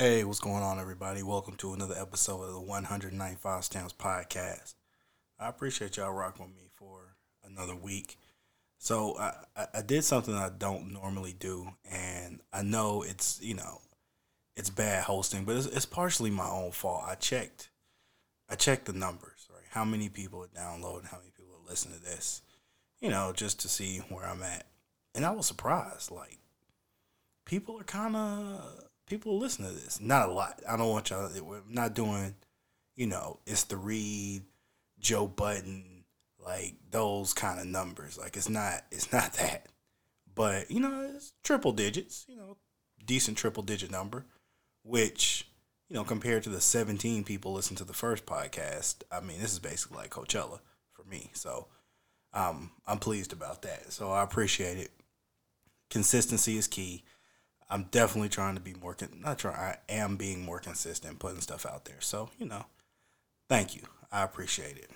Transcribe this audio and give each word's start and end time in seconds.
Hey, 0.00 0.22
what's 0.22 0.38
going 0.38 0.62
on, 0.62 0.78
everybody? 0.78 1.24
Welcome 1.24 1.56
to 1.56 1.72
another 1.72 1.96
episode 1.98 2.44
of 2.44 2.52
the 2.52 2.60
195 2.60 3.64
Stamps 3.64 3.92
Podcast. 3.92 4.74
I 5.40 5.48
appreciate 5.48 5.96
y'all 5.96 6.12
rocking 6.12 6.46
with 6.46 6.54
me 6.54 6.68
for 6.72 7.16
another 7.42 7.74
week. 7.74 8.16
So 8.78 9.18
I, 9.18 9.32
I, 9.74 9.82
did 9.82 10.04
something 10.04 10.36
I 10.36 10.50
don't 10.56 10.92
normally 10.92 11.34
do, 11.36 11.70
and 11.90 12.38
I 12.52 12.62
know 12.62 13.02
it's 13.02 13.40
you 13.42 13.54
know 13.54 13.80
it's 14.54 14.70
bad 14.70 15.02
hosting, 15.02 15.42
but 15.44 15.56
it's, 15.56 15.66
it's 15.66 15.84
partially 15.84 16.30
my 16.30 16.48
own 16.48 16.70
fault. 16.70 17.02
I 17.04 17.16
checked, 17.16 17.70
I 18.48 18.54
checked 18.54 18.84
the 18.84 18.92
numbers, 18.92 19.48
right? 19.52 19.64
How 19.68 19.84
many 19.84 20.08
people 20.08 20.44
are 20.44 20.54
downloading? 20.54 21.08
How 21.10 21.18
many 21.18 21.32
people 21.36 21.54
are 21.56 21.68
listening 21.68 21.98
to 21.98 22.04
this? 22.04 22.42
You 23.00 23.10
know, 23.10 23.32
just 23.34 23.58
to 23.62 23.68
see 23.68 23.98
where 24.10 24.24
I'm 24.24 24.44
at, 24.44 24.68
and 25.16 25.26
I 25.26 25.32
was 25.32 25.46
surprised. 25.46 26.12
Like 26.12 26.38
people 27.44 27.80
are 27.80 27.84
kind 27.84 28.14
of 28.14 28.87
people 29.08 29.38
listen 29.38 29.64
to 29.64 29.72
this. 29.72 30.00
Not 30.00 30.28
a 30.28 30.32
lot. 30.32 30.60
I 30.68 30.76
don't 30.76 30.90
want 30.90 31.10
y'all. 31.10 31.30
We're 31.42 31.60
not 31.68 31.94
doing, 31.94 32.34
you 32.96 33.06
know, 33.06 33.40
it's 33.46 33.64
the 33.64 33.76
Reed, 33.76 34.42
Joe 34.98 35.26
Budden, 35.26 36.04
like 36.44 36.74
those 36.90 37.32
kind 37.32 37.60
of 37.60 37.66
numbers. 37.66 38.18
Like 38.18 38.36
it's 38.36 38.48
not. 38.48 38.82
It's 38.90 39.12
not 39.12 39.34
that. 39.34 39.66
But 40.34 40.70
you 40.70 40.80
know, 40.80 41.10
it's 41.14 41.32
triple 41.42 41.72
digits. 41.72 42.26
You 42.28 42.36
know, 42.36 42.56
decent 43.04 43.38
triple 43.38 43.62
digit 43.62 43.90
number, 43.90 44.26
which 44.84 45.48
you 45.88 45.94
know 45.94 46.04
compared 46.04 46.42
to 46.44 46.50
the 46.50 46.60
17 46.60 47.24
people 47.24 47.52
listen 47.52 47.76
to 47.76 47.84
the 47.84 47.92
first 47.92 48.26
podcast. 48.26 48.96
I 49.10 49.20
mean, 49.20 49.40
this 49.40 49.52
is 49.52 49.58
basically 49.58 49.98
like 49.98 50.10
Coachella 50.10 50.60
for 50.92 51.04
me. 51.04 51.30
So. 51.34 51.68
Um, 52.34 52.72
I'm 52.86 52.98
pleased 52.98 53.32
about 53.32 53.62
that. 53.62 53.90
So 53.90 54.10
I 54.10 54.22
appreciate 54.22 54.76
it. 54.76 54.90
Consistency 55.88 56.58
is 56.58 56.66
key 56.66 57.02
I'm 57.70 57.84
definitely 57.90 58.30
trying 58.30 58.54
to 58.54 58.60
be 58.60 58.74
more 58.74 58.94
con- 58.94 59.20
not 59.22 59.38
trying. 59.38 59.56
I 59.56 59.76
am 59.88 60.16
being 60.16 60.44
more 60.44 60.58
consistent, 60.58 61.18
putting 61.18 61.40
stuff 61.40 61.66
out 61.66 61.84
there. 61.84 62.00
So 62.00 62.30
you 62.38 62.46
know, 62.46 62.64
thank 63.48 63.76
you. 63.76 63.82
I 64.10 64.22
appreciate 64.22 64.78
it. 64.78 64.90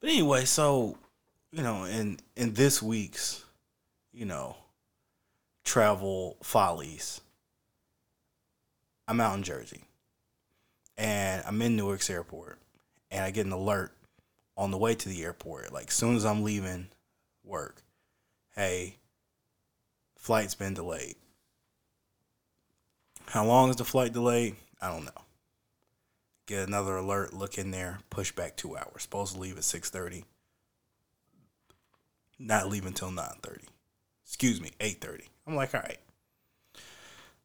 But 0.00 0.10
anyway, 0.10 0.44
so 0.44 0.98
you 1.52 1.62
know, 1.62 1.84
in 1.84 2.18
in 2.36 2.54
this 2.54 2.82
week's 2.82 3.44
you 4.12 4.24
know 4.24 4.56
travel 5.64 6.36
follies, 6.42 7.20
I'm 9.06 9.20
out 9.20 9.36
in 9.36 9.44
Jersey, 9.44 9.84
and 10.96 11.42
I'm 11.46 11.62
in 11.62 11.76
Newark's 11.76 12.10
airport, 12.10 12.58
and 13.12 13.24
I 13.24 13.30
get 13.30 13.46
an 13.46 13.52
alert 13.52 13.92
on 14.56 14.72
the 14.72 14.78
way 14.78 14.96
to 14.96 15.08
the 15.08 15.22
airport. 15.22 15.72
Like 15.72 15.88
as 15.88 15.94
soon 15.94 16.16
as 16.16 16.24
I'm 16.24 16.42
leaving 16.42 16.88
work, 17.44 17.84
hey, 18.56 18.96
flight's 20.16 20.56
been 20.56 20.74
delayed 20.74 21.14
how 23.28 23.44
long 23.44 23.68
is 23.70 23.76
the 23.76 23.84
flight 23.84 24.12
delayed? 24.12 24.56
I 24.80 24.88
don't 24.88 25.04
know. 25.04 25.22
Get 26.46 26.66
another 26.66 26.96
alert, 26.96 27.34
look 27.34 27.58
in 27.58 27.72
there, 27.72 27.98
push 28.08 28.32
back 28.32 28.56
two 28.56 28.74
hours. 28.74 29.02
Supposed 29.02 29.34
to 29.34 29.40
leave 29.40 29.58
at 29.58 29.64
6.30. 29.64 30.24
Not 32.38 32.68
leave 32.68 32.86
until 32.86 33.10
9.30. 33.10 33.64
Excuse 34.24 34.60
me, 34.60 34.70
8.30. 34.80 35.24
I'm 35.46 35.56
like, 35.56 35.74
all 35.74 35.82
right. 35.82 35.98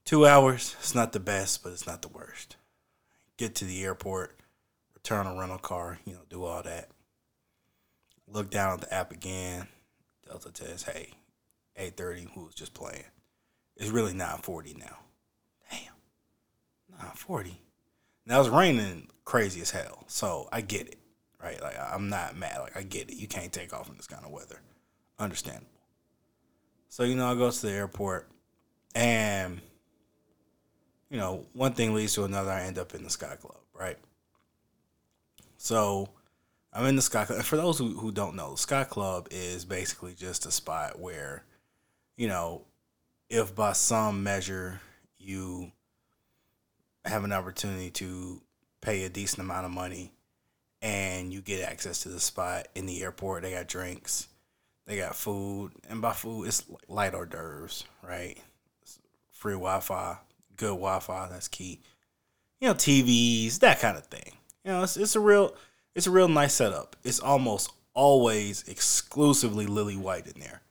Two 0.06 0.26
hours, 0.26 0.76
it's 0.80 0.96
not 0.96 1.12
the 1.12 1.20
best, 1.20 1.64
but 1.64 1.74
it's 1.74 1.88
not 1.88 2.02
the 2.02 2.08
worst. 2.08 2.56
Get 3.36 3.56
to 3.56 3.66
the 3.66 3.84
airport, 3.84 4.38
return 4.94 5.28
a 5.28 5.38
rental 5.38 5.58
car, 5.58 6.00
you 6.06 6.14
know, 6.14 6.22
do 6.30 6.46
all 6.46 6.64
that. 6.64 6.90
Look 8.28 8.50
down 8.50 8.74
at 8.74 8.82
the 8.82 8.94
app 8.94 9.12
again. 9.12 9.68
Delta 10.26 10.50
says, 10.54 10.84
hey, 10.84 11.12
8.30, 11.78 12.30
who 12.34 12.46
was 12.46 12.56
just 12.56 12.74
playing? 12.74 13.04
It's 13.76 13.90
really 13.90 14.14
9.40 14.14 14.78
now. 14.78 15.00
Nah, 17.00 17.12
40. 17.12 17.60
Now 18.26 18.40
it's 18.40 18.50
raining 18.50 19.08
crazy 19.26 19.62
as 19.62 19.72
hell. 19.72 20.04
So 20.08 20.48
I 20.52 20.62
get 20.62 20.88
it. 20.88 21.00
Right? 21.42 21.62
Like 21.62 21.76
I'm 21.78 22.10
not 22.10 22.38
mad. 22.38 22.60
Like 22.60 22.78
I 22.78 22.84
get 22.84 23.10
it. 23.10 23.16
You 23.16 23.28
can't 23.28 23.52
take 23.52 23.74
off 23.74 23.90
in 23.90 23.98
this 23.98 24.08
kind 24.08 24.24
of 24.26 24.32
weather. 24.32 24.62
Understandable. 25.20 25.68
So, 26.90 27.04
you 27.04 27.16
know, 27.16 27.30
I 27.30 27.36
go 27.36 27.50
to 27.50 27.62
the 27.66 27.72
airport 27.72 28.30
and 28.96 29.62
you 31.14 31.20
know, 31.20 31.46
one 31.54 31.74
thing 31.74 31.94
leads 31.94 32.16
to 32.16 32.24
another. 32.24 32.50
I 32.50 32.64
end 32.64 32.80
up 32.80 32.96
in 32.96 33.04
the 33.04 33.10
Sky 33.10 33.36
Club, 33.40 33.60
right? 33.80 33.98
So 35.58 36.10
I'm 36.74 36.88
in 36.88 36.96
the 36.96 37.04
Sky 37.04 37.24
Club. 37.26 37.44
For 37.44 37.56
those 37.56 37.78
who, 37.78 37.90
who 37.90 38.12
don't 38.12 38.36
know, 38.36 38.54
the 38.54 38.58
Sky 38.58 38.84
Club 38.84 39.28
is 39.30 39.64
basically 39.64 40.16
just 40.16 40.48
a 40.48 40.52
spot 40.52 41.00
where, 41.00 41.44
you 42.18 42.28
know, 42.28 42.64
if 43.30 43.54
by 43.54 43.74
some 43.74 44.24
measure 44.24 44.82
you 45.20 45.72
have 47.06 47.24
an 47.24 47.34
opportunity 47.34 47.90
to 47.92 48.42
pay 48.82 49.04
a 49.04 49.10
decent 49.10 49.42
amount 49.42 49.66
of 49.66 49.72
money 49.72 50.12
and 50.82 51.32
you 51.32 51.42
get 51.42 51.64
access 51.64 52.04
to 52.04 52.10
the 52.10 52.20
spot 52.20 52.68
in 52.76 52.86
the 52.86 53.02
airport. 53.02 53.44
They 53.44 53.52
got 53.52 53.68
drinks, 53.68 54.28
they 54.86 54.98
got 54.98 55.16
food, 55.16 55.72
and 55.90 56.02
by 56.02 56.12
food, 56.12 56.48
it's 56.48 56.66
light 56.88 57.14
hors 57.14 57.26
d'oeuvres, 57.26 57.86
right? 58.04 58.38
It's 58.82 59.00
free 59.32 59.54
Wi 59.54 59.80
Fi, 59.80 60.18
good 60.58 60.68
Wi 60.68 61.00
Fi, 61.00 61.30
that's 61.30 61.48
key. 61.48 61.80
You 62.60 62.68
know, 62.70 62.74
TVs, 62.74 63.60
that 63.60 63.80
kind 63.80 63.98
of 63.98 64.06
thing. 64.06 64.34
You 64.66 64.72
know, 64.72 64.84
it's, 64.84 64.98
it's 64.98 65.16
a 65.16 65.20
real, 65.20 65.56
it's 65.96 66.08
a 66.08 66.12
real 66.12 66.28
nice 66.28 66.54
setup. 66.54 66.98
It's 67.04 67.20
almost 67.20 67.72
always 67.94 68.68
exclusively 68.68 69.66
lily 69.66 69.96
white 69.96 70.28
in 70.28 70.40
there. 70.42 70.62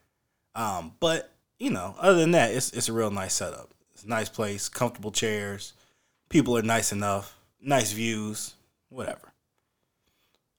Um, 0.55 0.93
but 0.99 1.31
you 1.57 1.71
know, 1.71 1.95
other 1.99 2.19
than 2.19 2.31
that, 2.31 2.51
it's 2.51 2.71
it's 2.73 2.89
a 2.89 2.93
real 2.93 3.11
nice 3.11 3.33
setup. 3.33 3.71
It's 3.93 4.03
a 4.03 4.09
nice 4.09 4.29
place, 4.29 4.69
comfortable 4.69 5.11
chairs 5.11 5.73
people 6.29 6.57
are 6.57 6.61
nice 6.61 6.91
enough, 6.91 7.37
nice 7.61 7.91
views, 7.91 8.55
whatever. 8.89 9.33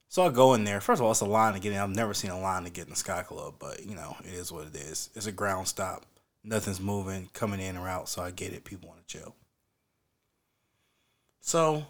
So 0.07 0.25
I 0.25 0.29
go 0.29 0.53
in 0.53 0.63
there. 0.63 0.79
First 0.79 1.01
of 1.01 1.05
all, 1.05 1.11
it's 1.11 1.21
a 1.21 1.25
line 1.25 1.53
to 1.53 1.59
get 1.59 1.73
in. 1.73 1.77
I've 1.77 1.89
never 1.89 2.13
seen 2.13 2.31
a 2.31 2.39
line 2.39 2.63
to 2.63 2.69
get 2.69 2.85
in 2.85 2.91
the 2.91 2.95
Sky 2.95 3.23
Club, 3.23 3.55
but 3.59 3.85
you 3.85 3.95
know, 3.95 4.15
it 4.23 4.33
is 4.33 4.51
what 4.51 4.67
it 4.67 4.75
is. 4.75 5.09
It's 5.13 5.25
a 5.25 5.31
ground 5.31 5.67
stop. 5.67 6.05
Nothing's 6.43 6.79
moving, 6.79 7.29
coming 7.33 7.59
in 7.59 7.75
or 7.75 7.87
out, 7.87 8.07
so 8.07 8.21
I 8.21 8.31
get 8.31 8.53
it. 8.53 8.63
People 8.63 8.89
want 8.89 9.05
to 9.05 9.17
chill. 9.17 9.35
So, 11.41 11.85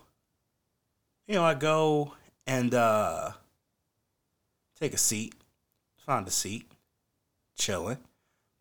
you 1.27 1.35
know, 1.35 1.43
I 1.43 1.53
go 1.53 2.13
and 2.47 2.73
uh 2.73 3.31
take 4.79 4.93
a 4.93 4.97
seat, 4.97 5.35
find 5.97 6.27
a 6.27 6.31
seat, 6.31 6.71
chilling 7.57 7.99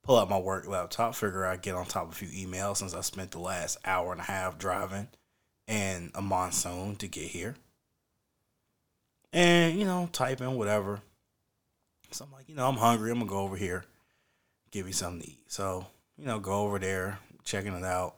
pull 0.04 0.18
out 0.18 0.30
my 0.30 0.38
work 0.38 0.68
laptop, 0.68 1.14
figure 1.14 1.46
I 1.46 1.56
get 1.56 1.74
on 1.74 1.86
top 1.86 2.04
of 2.04 2.12
a 2.12 2.14
few 2.14 2.46
emails 2.46 2.76
since 2.76 2.94
I 2.94 3.00
spent 3.00 3.32
the 3.32 3.40
last 3.40 3.78
hour 3.84 4.12
and 4.12 4.20
a 4.20 4.24
half 4.24 4.58
driving 4.58 5.08
and 5.66 6.12
a 6.14 6.22
monsoon 6.22 6.96
to 6.96 7.08
get 7.08 7.24
here. 7.24 7.56
And, 9.32 9.78
you 9.78 9.86
know, 9.86 10.08
typing, 10.12 10.56
whatever. 10.56 11.00
So 12.12 12.26
I'm 12.26 12.32
like, 12.32 12.48
you 12.48 12.54
know, 12.54 12.68
I'm 12.68 12.76
hungry. 12.76 13.10
I'm 13.10 13.18
going 13.18 13.26
to 13.26 13.34
go 13.34 13.40
over 13.40 13.56
here, 13.56 13.84
give 14.70 14.86
me 14.86 14.92
something 14.92 15.22
to 15.22 15.30
eat. 15.30 15.40
So, 15.48 15.86
you 16.16 16.26
know, 16.26 16.38
go 16.38 16.60
over 16.60 16.78
there, 16.78 17.18
checking 17.42 17.74
it 17.74 17.84
out. 17.84 18.16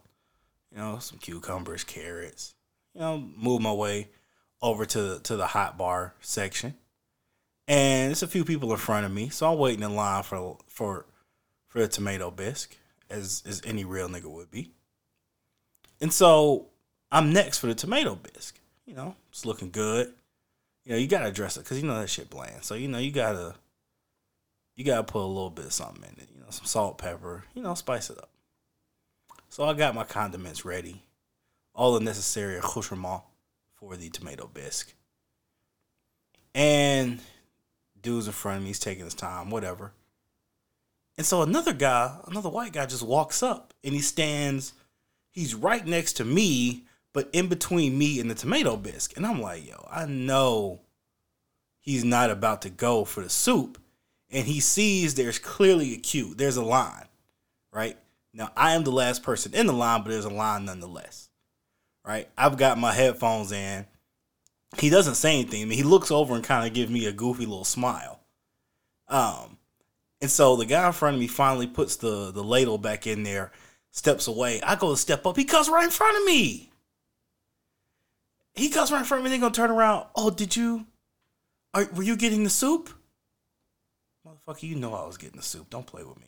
You 0.73 0.79
know, 0.79 0.99
some 0.99 1.19
cucumbers, 1.19 1.85
carrots. 1.85 2.55
You 2.95 3.01
know, 3.01 3.19
move 3.37 3.63
my 3.63 3.73
way 3.73 4.09
over 4.61 4.85
to, 4.87 5.21
to 5.23 5.37
the 5.37 5.47
hot 5.47 5.79
bar 5.79 6.15
section. 6.21 6.75
And 7.69 8.09
there's 8.09 8.23
a 8.23 8.29
few 8.29 8.45
people 8.45 8.73
in 8.73 8.77
front 8.77 9.07
of 9.07 9.13
me. 9.13 9.29
So 9.29 9.51
I'm 9.51 9.59
waiting 9.59 9.85
in 9.85 9.95
line 9.95 10.25
for, 10.25 10.59
for 10.67 11.07
for 11.77 11.83
a 11.83 11.89
tomato 11.89 12.31
bisque, 12.31 12.75
as 13.11 13.43
as 13.47 13.61
any 13.67 13.85
real 13.85 14.09
nigga 14.09 14.31
would 14.31 14.51
be. 14.51 14.71
And 16.01 16.11
so 16.11 16.69
I'm 17.13 17.35
next 17.35 17.59
for 17.59 17.67
the 17.67 17.75
tomato 17.75 18.15
bisque. 18.15 18.59
You 18.87 18.95
know, 18.95 19.15
it's 19.29 19.45
looking 19.45 19.71
good. 19.71 20.15
You 20.85 20.93
know, 20.93 20.99
you 20.99 21.07
gotta 21.07 21.31
dress 21.31 21.59
it 21.59 21.65
because 21.65 21.79
you 21.79 21.87
know 21.87 22.01
that 22.01 22.09
shit 22.09 22.31
bland. 22.31 22.65
So 22.65 22.77
you 22.77 22.89
know 22.89 22.97
you 22.97 23.11
gotta 23.11 23.57
you 24.75 24.85
gotta 24.85 25.03
put 25.03 25.21
a 25.21 25.27
little 25.27 25.51
bit 25.51 25.67
of 25.67 25.73
something 25.75 26.03
in 26.03 26.23
it. 26.23 26.31
You 26.35 26.41
know, 26.41 26.47
some 26.49 26.65
salt, 26.65 26.97
pepper. 26.97 27.45
You 27.55 27.63
know, 27.63 27.75
spice 27.75 28.09
it 28.09 28.17
up. 28.17 28.31
So 29.51 29.65
I 29.65 29.75
got 29.75 29.95
my 29.95 30.05
condiments 30.05 30.65
ready, 30.65 31.03
all 31.75 31.93
the 31.93 32.01
necessary 32.01 32.57
accoutrement 32.57 33.21
for 33.75 33.97
the 33.97 34.09
tomato 34.09 34.49
bisque. 34.53 34.95
And 36.55 37.21
dude's 38.01 38.29
in 38.29 38.33
front 38.33 38.59
of 38.59 38.63
me, 38.63 38.69
he's 38.69 38.79
taking 38.79 39.05
his 39.05 39.15
time, 39.15 39.51
whatever. 39.51 39.93
And 41.17 41.27
so 41.27 41.43
another 41.43 41.73
guy, 41.73 42.19
another 42.27 42.51
white 42.51 42.73
guy, 42.73 42.87
just 42.87 43.03
walks 43.03 43.43
up 43.43 43.73
and 43.83 43.95
he 43.95 44.01
stands. 44.01 44.73
He's 45.31 45.55
right 45.55 45.87
next 45.87 46.15
to 46.15 46.25
me, 46.25 46.85
but 47.13 47.31
in 47.33 47.49
between 47.49 47.97
me 47.97 48.21
and 48.21 48.31
the 48.31 48.35
tomato 48.35 48.77
bisque. 48.77 49.17
And 49.17 49.27
I'm 49.27 49.41
like, 49.41 49.67
yo, 49.67 49.87
I 49.91 50.07
know 50.07 50.81
he's 51.81 52.05
not 52.05 52.31
about 52.31 52.63
to 52.63 52.71
go 52.71 53.05
for 53.05 53.23
the 53.23 53.31
soup. 53.31 53.81
And 54.31 54.47
he 54.47 54.61
sees 54.61 55.15
there's 55.15 55.39
clearly 55.39 55.95
a 55.95 55.99
queue. 55.99 56.35
There's 56.35 56.57
a 56.57 56.65
line, 56.65 57.07
right? 57.73 57.97
Now 58.35 58.51
I 58.57 58.75
am 58.75 58.85
the 58.85 58.91
last 58.91 59.23
person 59.23 59.55
in 59.55 59.67
the 59.67 59.73
line, 59.73 60.03
but 60.03 60.11
there's 60.11 60.25
a 60.25 60.31
line 60.31 60.67
nonetheless. 60.67 61.31
Right? 62.05 62.29
I've 62.37 62.57
got 62.57 62.79
my 62.79 62.93
headphones 62.93 63.53
in. 63.53 63.87
He 64.79 64.91
doesn't 64.91 65.15
say 65.15 65.35
anything. 65.35 65.63
I 65.63 65.65
mean, 65.65 65.79
he 65.79 65.85
looks 65.85 66.11
over 66.11 66.35
and 66.35 66.45
kind 66.45 66.67
of 66.67 66.75
gives 66.75 66.91
me 66.91 67.07
a 67.07 67.13
goofy 67.13 67.47
little 67.47 67.65
smile. 67.65 68.21
Um, 69.09 69.56
and 70.21 70.31
so 70.31 70.57
the 70.57 70.67
guy 70.67 70.87
in 70.87 70.93
front 70.93 71.15
of 71.15 71.21
me 71.21 71.27
finally 71.27 71.67
puts 71.67 71.97
the, 71.97 72.31
the 72.31 72.43
ladle 72.43 72.79
back 72.79 73.07
in 73.07 73.23
there, 73.23 73.53
steps 73.91 74.27
away. 74.27 74.61
I 74.63 74.77
go 74.77 74.91
to 74.91 74.97
step 74.97 75.27
up. 75.27 75.37
He 75.37 75.45
comes 75.45 75.69
right 75.69 75.85
in 75.85 75.91
front 75.91 76.17
of 76.17 76.25
me. 76.25 76.71
He 78.55 78.71
comes 78.71 78.91
right 78.91 79.01
in 79.01 79.05
front 79.05 79.21
of 79.21 79.25
me. 79.25 79.31
They 79.31 79.41
gonna 79.41 79.53
turn 79.53 79.71
around. 79.71 80.07
Oh, 80.15 80.31
did 80.31 80.57
you? 80.57 80.87
Are, 81.75 81.87
were 81.95 82.03
you 82.03 82.17
getting 82.17 82.45
the 82.45 82.51
soup? 82.51 82.89
Motherfucker, 84.27 84.63
you 84.63 84.77
know 84.77 84.95
I 84.95 85.07
was 85.07 85.19
getting 85.19 85.37
the 85.37 85.45
soup. 85.45 85.69
Don't 85.69 85.87
play 85.87 86.03
with 86.03 86.19
me. 86.19 86.27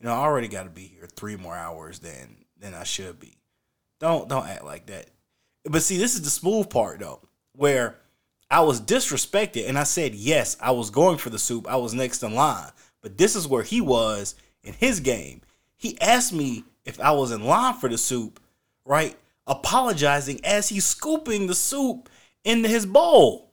You 0.00 0.06
know 0.06 0.14
I 0.14 0.18
already 0.18 0.48
got 0.48 0.64
to 0.64 0.70
be 0.70 0.82
here 0.82 1.06
three 1.06 1.36
more 1.36 1.56
hours 1.56 1.98
than 1.98 2.44
than 2.58 2.74
I 2.74 2.84
should 2.84 3.18
be. 3.18 3.36
Don't 3.98 4.28
don't 4.28 4.46
act 4.46 4.64
like 4.64 4.86
that. 4.86 5.06
But 5.64 5.82
see, 5.82 5.98
this 5.98 6.14
is 6.14 6.22
the 6.22 6.30
smooth 6.30 6.70
part 6.70 7.00
though, 7.00 7.20
where 7.54 7.98
I 8.50 8.60
was 8.60 8.80
disrespected 8.80 9.68
and 9.68 9.78
I 9.78 9.84
said 9.84 10.14
yes, 10.14 10.56
I 10.60 10.70
was 10.70 10.90
going 10.90 11.18
for 11.18 11.30
the 11.30 11.38
soup. 11.38 11.68
I 11.68 11.76
was 11.76 11.94
next 11.94 12.22
in 12.22 12.34
line. 12.34 12.70
But 13.02 13.18
this 13.18 13.36
is 13.36 13.48
where 13.48 13.64
he 13.64 13.80
was 13.80 14.34
in 14.62 14.72
his 14.74 15.00
game. 15.00 15.42
He 15.76 16.00
asked 16.00 16.32
me 16.32 16.64
if 16.84 17.00
I 17.00 17.10
was 17.10 17.32
in 17.32 17.44
line 17.44 17.74
for 17.74 17.88
the 17.88 17.98
soup, 17.98 18.40
right? 18.84 19.16
Apologizing 19.46 20.40
as 20.44 20.68
he's 20.68 20.84
scooping 20.84 21.46
the 21.46 21.54
soup 21.54 22.08
into 22.44 22.68
his 22.68 22.86
bowl. 22.86 23.50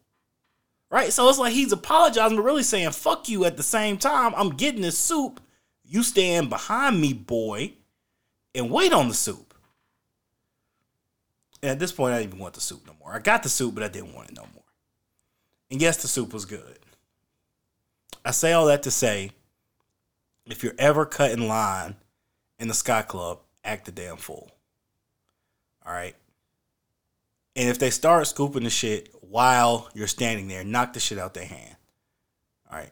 Right? 0.91 1.11
So 1.13 1.29
it's 1.29 1.37
like 1.37 1.53
he's 1.53 1.71
apologizing, 1.71 2.37
but 2.37 2.43
really 2.43 2.63
saying, 2.63 2.91
fuck 2.91 3.29
you 3.29 3.45
at 3.45 3.57
the 3.57 3.63
same 3.63 3.97
time. 3.97 4.33
I'm 4.35 4.51
getting 4.51 4.81
this 4.81 4.97
soup. 4.97 5.39
You 5.83 6.03
stand 6.03 6.49
behind 6.49 6.99
me, 6.99 7.13
boy, 7.13 7.73
and 8.55 8.71
wait 8.71 8.93
on 8.93 9.07
the 9.07 9.13
soup. 9.13 9.53
And 11.61 11.71
at 11.71 11.79
this 11.79 11.91
point, 11.91 12.13
I 12.13 12.19
didn't 12.19 12.29
even 12.33 12.39
want 12.39 12.53
the 12.53 12.61
soup 12.61 12.85
no 12.87 12.93
more. 12.99 13.13
I 13.13 13.19
got 13.19 13.43
the 13.43 13.49
soup, 13.49 13.75
but 13.75 13.83
I 13.83 13.87
didn't 13.87 14.13
want 14.13 14.29
it 14.29 14.35
no 14.35 14.47
more. 14.53 14.63
And 15.69 15.81
yes, 15.81 15.97
the 15.97 16.07
soup 16.07 16.33
was 16.33 16.45
good. 16.45 16.79
I 18.23 18.31
say 18.31 18.53
all 18.53 18.67
that 18.67 18.83
to 18.83 18.91
say 18.91 19.31
if 20.49 20.63
you're 20.63 20.73
ever 20.77 21.05
cut 21.05 21.31
in 21.31 21.47
line 21.47 21.95
in 22.57 22.67
the 22.67 22.73
Sky 22.73 23.01
Club, 23.01 23.39
act 23.63 23.85
the 23.85 23.91
damn 23.91 24.17
fool. 24.17 24.51
All 25.85 25.93
right. 25.93 26.15
And 27.55 27.69
if 27.69 27.79
they 27.79 27.89
start 27.89 28.27
scooping 28.27 28.63
the 28.63 28.69
shit 28.69 29.09
while 29.21 29.89
you're 29.93 30.07
standing 30.07 30.47
there, 30.47 30.63
knock 30.63 30.93
the 30.93 30.99
shit 30.99 31.17
out 31.17 31.33
their 31.33 31.45
hand. 31.45 31.75
All 32.71 32.77
right. 32.77 32.91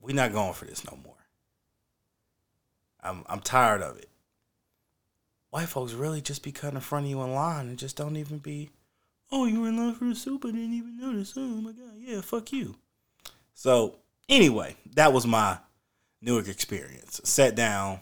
We're 0.00 0.14
not 0.14 0.32
going 0.32 0.54
for 0.54 0.64
this 0.64 0.84
no 0.84 0.98
more. 1.04 1.14
I'm 3.00 3.24
I'm 3.26 3.40
tired 3.40 3.82
of 3.82 3.98
it. 3.98 4.08
White 5.50 5.68
folks 5.68 5.92
really 5.92 6.20
just 6.20 6.42
be 6.42 6.52
cutting 6.52 6.76
in 6.76 6.80
front 6.80 7.06
of 7.06 7.10
you 7.10 7.22
in 7.22 7.34
line 7.34 7.68
and 7.68 7.78
just 7.78 7.96
don't 7.96 8.16
even 8.16 8.38
be, 8.38 8.70
oh, 9.30 9.44
you 9.44 9.60
were 9.60 9.68
in 9.68 9.76
line 9.76 9.94
for 9.94 10.06
the 10.06 10.14
soup. 10.14 10.44
I 10.44 10.48
didn't 10.48 10.72
even 10.72 10.98
notice. 10.98 11.34
Oh 11.36 11.40
my 11.40 11.72
god, 11.72 11.94
yeah, 11.98 12.20
fuck 12.20 12.52
you. 12.52 12.76
So 13.54 13.96
anyway, 14.28 14.76
that 14.94 15.12
was 15.12 15.26
my 15.26 15.58
Newark 16.22 16.48
experience. 16.48 17.20
Sat 17.24 17.54
down, 17.56 18.00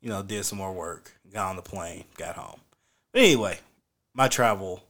you 0.00 0.08
know, 0.08 0.22
did 0.22 0.44
some 0.44 0.58
more 0.58 0.72
work, 0.72 1.12
got 1.32 1.50
on 1.50 1.56
the 1.56 1.62
plane, 1.62 2.04
got 2.16 2.36
home. 2.36 2.60
But 3.12 3.22
anyway, 3.22 3.58
my 4.14 4.28
travel 4.28 4.84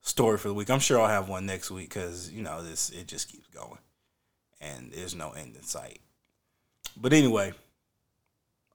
story 0.00 0.38
for 0.38 0.48
the 0.48 0.54
week. 0.54 0.70
I'm 0.70 0.78
sure 0.78 1.00
I'll 1.00 1.08
have 1.08 1.28
one 1.28 1.46
next 1.46 1.70
week 1.70 1.88
because 1.88 2.30
you 2.30 2.42
know 2.42 2.62
this 2.62 2.90
it 2.90 3.06
just 3.06 3.28
keeps 3.28 3.48
going, 3.48 3.78
and 4.60 4.92
there's 4.92 5.14
no 5.14 5.30
end 5.30 5.56
in 5.56 5.62
sight. 5.62 6.00
But 6.96 7.12
anyway, 7.12 7.52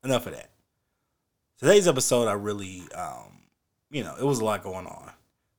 enough 0.04 0.28
of 0.28 0.34
that. 0.34 0.50
Today's 1.58 1.88
episode, 1.88 2.28
I 2.28 2.34
really, 2.34 2.84
um, 2.94 3.44
you 3.90 4.04
know, 4.04 4.16
it 4.20 4.26
was 4.26 4.40
a 4.40 4.46
lot 4.46 4.64
going 4.64 4.86
on. 4.86 5.12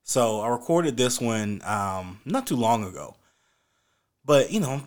So 0.02 0.40
I 0.40 0.48
recorded 0.48 0.96
this 0.96 1.20
one 1.20 1.62
um, 1.64 2.20
not 2.24 2.46
too 2.46 2.56
long 2.56 2.84
ago, 2.84 3.16
but 4.24 4.52
you 4.52 4.60
know, 4.60 4.82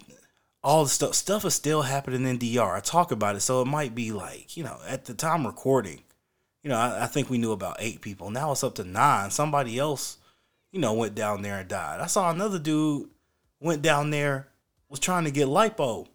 all 0.63 0.83
the 0.83 0.89
stuff 0.89 1.15
stuff 1.15 1.45
is 1.45 1.53
still 1.53 1.83
happening 1.83 2.25
in 2.25 2.37
DR. 2.37 2.75
I 2.75 2.79
talk 2.79 3.11
about 3.11 3.35
it, 3.35 3.41
so 3.41 3.61
it 3.61 3.67
might 3.67 3.95
be 3.95 4.11
like 4.11 4.57
you 4.57 4.63
know 4.63 4.77
at 4.87 5.05
the 5.05 5.13
time 5.13 5.45
recording, 5.45 6.01
you 6.63 6.69
know 6.69 6.77
I, 6.77 7.03
I, 7.03 7.05
think 7.07 7.29
we 7.29 7.37
knew 7.37 7.51
about 7.51 7.77
eight 7.79 8.01
people. 8.01 8.29
Now 8.29 8.51
it's 8.51 8.63
up 8.63 8.75
to 8.75 8.83
nine. 8.83 9.31
Somebody 9.31 9.79
else, 9.79 10.17
you 10.71 10.79
know, 10.79 10.93
went 10.93 11.15
down 11.15 11.41
there 11.41 11.59
and 11.59 11.69
died. 11.69 12.01
I 12.01 12.07
saw 12.07 12.29
another 12.29 12.59
dude 12.59 13.09
went 13.59 13.81
down 13.81 14.09
there 14.09 14.47
was 14.89 14.99
trying 14.99 15.25
to 15.25 15.31
get 15.31 15.47
lipo. 15.47 16.07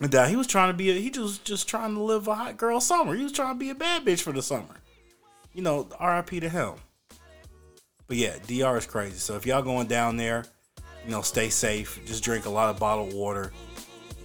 And 0.00 0.10
died. 0.10 0.28
He 0.28 0.36
was 0.36 0.46
trying 0.46 0.70
to 0.70 0.76
be 0.76 0.90
a, 0.90 0.94
he 0.94 1.10
just 1.10 1.44
just 1.44 1.68
trying 1.68 1.94
to 1.94 2.02
live 2.02 2.28
a 2.28 2.34
hot 2.34 2.58
girl 2.58 2.80
summer. 2.80 3.14
He 3.14 3.22
was 3.22 3.32
trying 3.32 3.54
to 3.54 3.58
be 3.58 3.70
a 3.70 3.74
bad 3.74 4.04
bitch 4.04 4.20
for 4.20 4.32
the 4.32 4.42
summer. 4.42 4.82
You 5.54 5.62
know, 5.62 5.88
R.I.P. 5.98 6.40
to 6.40 6.50
him. 6.50 6.74
But 8.06 8.18
yeah, 8.18 8.36
DR 8.46 8.76
is 8.76 8.86
crazy. 8.86 9.16
So 9.16 9.36
if 9.36 9.46
y'all 9.46 9.62
going 9.62 9.86
down 9.86 10.18
there 10.18 10.44
you 11.06 11.12
know, 11.12 11.22
stay 11.22 11.48
safe. 11.48 12.00
Just 12.04 12.24
drink 12.24 12.46
a 12.46 12.50
lot 12.50 12.68
of 12.68 12.80
bottled 12.80 13.14
water. 13.14 13.52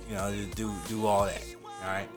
You 0.10 0.16
know, 0.16 0.45
do 0.56 0.74
do 0.89 1.06
all 1.06 1.25
that. 1.25 1.44
All 1.83 1.88
right. 1.88 2.10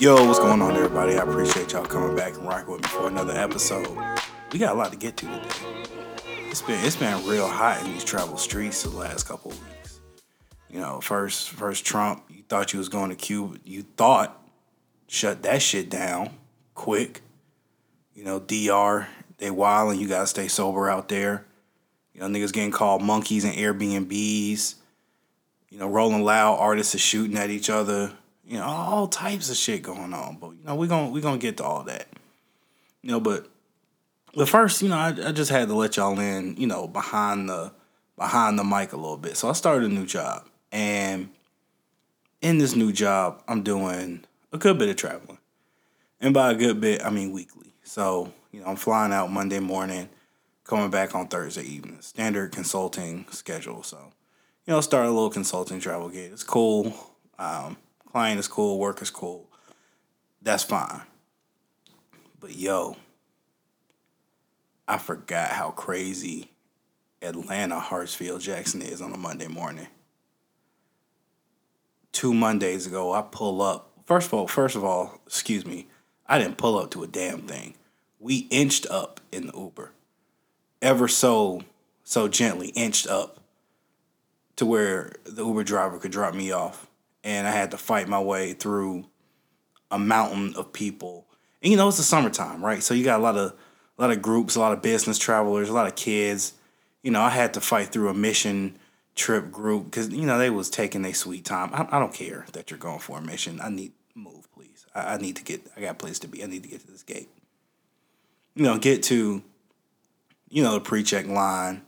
Yo, 0.00 0.14
what's 0.24 0.38
going 0.38 0.62
on, 0.62 0.74
everybody? 0.76 1.18
I 1.18 1.24
appreciate 1.24 1.72
y'all 1.72 1.84
coming 1.84 2.16
back 2.16 2.32
and 2.32 2.48
rocking 2.48 2.72
with 2.72 2.80
me 2.80 2.88
for 2.88 3.08
another 3.08 3.34
episode. 3.34 3.86
We 4.50 4.58
got 4.58 4.74
a 4.74 4.78
lot 4.78 4.92
to 4.92 4.96
get 4.96 5.18
to 5.18 5.26
today. 5.26 5.48
It's 6.48 6.62
been 6.62 6.82
it's 6.82 6.96
been 6.96 7.22
real 7.28 7.46
hot 7.46 7.84
in 7.84 7.92
these 7.92 8.02
travel 8.02 8.38
streets 8.38 8.82
the 8.82 8.88
last 8.88 9.28
couple 9.28 9.50
of 9.50 9.60
weeks. 9.60 10.00
You 10.70 10.80
know, 10.80 11.02
first 11.02 11.50
first 11.50 11.84
Trump, 11.84 12.24
you 12.30 12.42
thought 12.48 12.72
you 12.72 12.78
was 12.78 12.88
going 12.88 13.10
to 13.10 13.14
Cuba. 13.14 13.58
You 13.62 13.82
thought 13.82 14.42
shut 15.06 15.42
that 15.42 15.60
shit 15.60 15.90
down 15.90 16.30
quick. 16.74 17.20
You 18.14 18.24
know, 18.24 18.40
DR, 18.40 19.06
they 19.36 19.50
wild 19.50 19.92
and 19.92 20.00
you 20.00 20.08
gotta 20.08 20.26
stay 20.26 20.48
sober 20.48 20.88
out 20.88 21.08
there. 21.10 21.44
You 22.14 22.22
know, 22.22 22.26
niggas 22.28 22.54
getting 22.54 22.70
called 22.70 23.02
monkeys 23.02 23.44
and 23.44 23.54
Airbnbs. 23.54 24.76
You 25.68 25.78
know, 25.78 25.90
rolling 25.90 26.24
loud, 26.24 26.54
artists 26.54 26.94
are 26.94 26.98
shooting 26.98 27.36
at 27.36 27.50
each 27.50 27.68
other 27.68 28.12
you 28.50 28.58
know, 28.58 28.64
all 28.64 29.06
types 29.06 29.48
of 29.48 29.56
shit 29.56 29.82
going 29.82 30.12
on. 30.12 30.36
But 30.40 30.50
you 30.50 30.64
know, 30.64 30.74
we're 30.74 30.88
gonna 30.88 31.10
we're 31.10 31.22
gonna 31.22 31.38
get 31.38 31.58
to 31.58 31.64
all 31.64 31.84
that. 31.84 32.08
You 33.00 33.12
know, 33.12 33.20
but 33.20 33.46
but 34.34 34.48
first, 34.48 34.82
you 34.82 34.88
know, 34.88 34.96
I, 34.96 35.14
I 35.28 35.32
just 35.32 35.52
had 35.52 35.68
to 35.68 35.74
let 35.74 35.96
y'all 35.96 36.18
in, 36.18 36.56
you 36.56 36.66
know, 36.66 36.88
behind 36.88 37.48
the 37.48 37.72
behind 38.16 38.58
the 38.58 38.64
mic 38.64 38.92
a 38.92 38.96
little 38.96 39.16
bit. 39.16 39.36
So 39.36 39.48
I 39.48 39.52
started 39.52 39.88
a 39.88 39.94
new 39.94 40.04
job. 40.04 40.48
And 40.72 41.30
in 42.42 42.58
this 42.58 42.74
new 42.74 42.92
job, 42.92 43.40
I'm 43.46 43.62
doing 43.62 44.24
a 44.52 44.58
good 44.58 44.78
bit 44.78 44.88
of 44.88 44.96
traveling. 44.96 45.38
And 46.20 46.34
by 46.34 46.50
a 46.50 46.54
good 46.54 46.80
bit, 46.80 47.04
I 47.04 47.10
mean 47.10 47.30
weekly. 47.30 47.72
So, 47.84 48.32
you 48.50 48.60
know, 48.60 48.66
I'm 48.66 48.76
flying 48.76 49.12
out 49.12 49.30
Monday 49.30 49.60
morning, 49.60 50.08
coming 50.64 50.90
back 50.90 51.14
on 51.14 51.28
Thursday 51.28 51.62
evening. 51.62 52.02
Standard 52.02 52.50
consulting 52.50 53.26
schedule. 53.30 53.84
So, 53.84 54.12
you 54.66 54.72
know, 54.72 54.80
start 54.80 55.06
a 55.06 55.10
little 55.10 55.30
consulting 55.30 55.78
travel 55.78 56.08
gig. 56.08 56.32
It's 56.32 56.42
cool. 56.42 56.92
Um, 57.38 57.76
client 58.10 58.40
is 58.40 58.48
cool, 58.48 58.78
work 58.78 59.02
is 59.02 59.10
cool. 59.10 59.48
That's 60.42 60.62
fine. 60.62 61.02
But 62.40 62.56
yo, 62.56 62.96
I 64.88 64.98
forgot 64.98 65.50
how 65.50 65.70
crazy 65.70 66.50
Atlanta, 67.22 67.78
Hartsfield, 67.78 68.40
Jackson 68.40 68.82
is 68.82 69.00
on 69.00 69.12
a 69.12 69.16
Monday 69.16 69.46
morning. 69.46 69.86
Two 72.12 72.34
Mondays 72.34 72.86
ago, 72.86 73.12
I 73.12 73.22
pull 73.22 73.62
up. 73.62 73.90
First 74.06 74.28
of 74.28 74.34
all, 74.34 74.46
first 74.48 74.74
of 74.74 74.84
all, 74.84 75.20
excuse 75.26 75.64
me, 75.64 75.86
I 76.26 76.38
didn't 76.38 76.58
pull 76.58 76.78
up 76.78 76.90
to 76.92 77.04
a 77.04 77.06
damn 77.06 77.42
thing. 77.42 77.74
We 78.18 78.48
inched 78.50 78.86
up 78.90 79.20
in 79.30 79.46
the 79.46 79.52
Uber, 79.56 79.92
ever 80.82 81.06
so 81.06 81.62
so 82.02 82.26
gently 82.26 82.68
inched 82.68 83.06
up 83.06 83.38
to 84.56 84.66
where 84.66 85.12
the 85.24 85.46
Uber 85.46 85.62
driver 85.62 85.98
could 85.98 86.10
drop 86.10 86.34
me 86.34 86.50
off 86.50 86.89
and 87.24 87.46
I 87.46 87.50
had 87.50 87.70
to 87.72 87.76
fight 87.76 88.08
my 88.08 88.20
way 88.20 88.52
through 88.52 89.06
a 89.90 89.98
mountain 89.98 90.54
of 90.56 90.72
people. 90.72 91.26
And 91.62 91.70
you 91.70 91.76
know, 91.76 91.88
it's 91.88 91.98
the 91.98 92.02
summertime, 92.02 92.64
right? 92.64 92.82
So 92.82 92.94
you 92.94 93.04
got 93.04 93.20
a 93.20 93.22
lot 93.22 93.36
of 93.36 93.52
a 93.98 94.00
lot 94.00 94.10
of 94.10 94.22
groups, 94.22 94.56
a 94.56 94.60
lot 94.60 94.72
of 94.72 94.80
business 94.80 95.18
travelers, 95.18 95.68
a 95.68 95.72
lot 95.72 95.86
of 95.86 95.94
kids. 95.94 96.54
You 97.02 97.10
know, 97.10 97.20
I 97.20 97.30
had 97.30 97.54
to 97.54 97.60
fight 97.60 97.88
through 97.88 98.08
a 98.08 98.14
mission 98.14 98.78
trip 99.14 99.50
group 99.50 99.84
because 99.84 100.08
you 100.08 100.24
know 100.24 100.38
they 100.38 100.50
was 100.50 100.70
taking 100.70 101.02
their 101.02 101.14
sweet 101.14 101.44
time. 101.44 101.70
I, 101.74 101.96
I, 101.96 101.98
don't 101.98 102.14
care 102.14 102.46
that 102.52 102.70
you're 102.70 102.78
going 102.78 103.00
for 103.00 103.18
a 103.18 103.20
mission. 103.20 103.60
I 103.60 103.68
need 103.68 103.92
move, 104.14 104.50
please. 104.52 104.86
I, 104.94 105.14
I 105.14 105.16
need 105.18 105.36
to 105.36 105.44
get. 105.44 105.66
I 105.76 105.80
got 105.80 105.90
a 105.90 105.94
place 105.94 106.18
to 106.20 106.28
be. 106.28 106.42
I 106.42 106.46
need 106.46 106.62
to 106.62 106.68
get 106.68 106.80
to 106.80 106.90
this 106.90 107.02
gate. 107.02 107.28
You 108.54 108.64
know, 108.64 108.78
get 108.78 109.02
to, 109.04 109.42
you 110.48 110.62
know, 110.62 110.74
the 110.74 110.80
pre-check 110.80 111.26
line, 111.26 111.82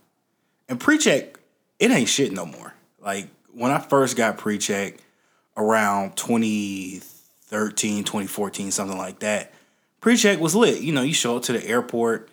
and 0.68 0.78
pre-check 0.78 1.38
it 1.78 1.90
ain't 1.90 2.08
shit 2.08 2.32
no 2.32 2.46
more. 2.46 2.74
Like 3.00 3.28
when 3.52 3.72
I 3.72 3.78
first 3.80 4.16
got 4.16 4.38
pre-check, 4.38 4.98
around 5.56 6.16
2013, 6.16 8.04
2014, 8.04 8.70
something 8.70 8.98
like 8.98 9.18
that. 9.20 9.52
Pre-check 10.00 10.40
was 10.40 10.54
lit. 10.54 10.80
You 10.82 10.92
know, 10.92 11.02
you 11.02 11.14
show 11.14 11.36
up 11.36 11.42
to 11.44 11.52
the 11.52 11.66
airport. 11.66 12.28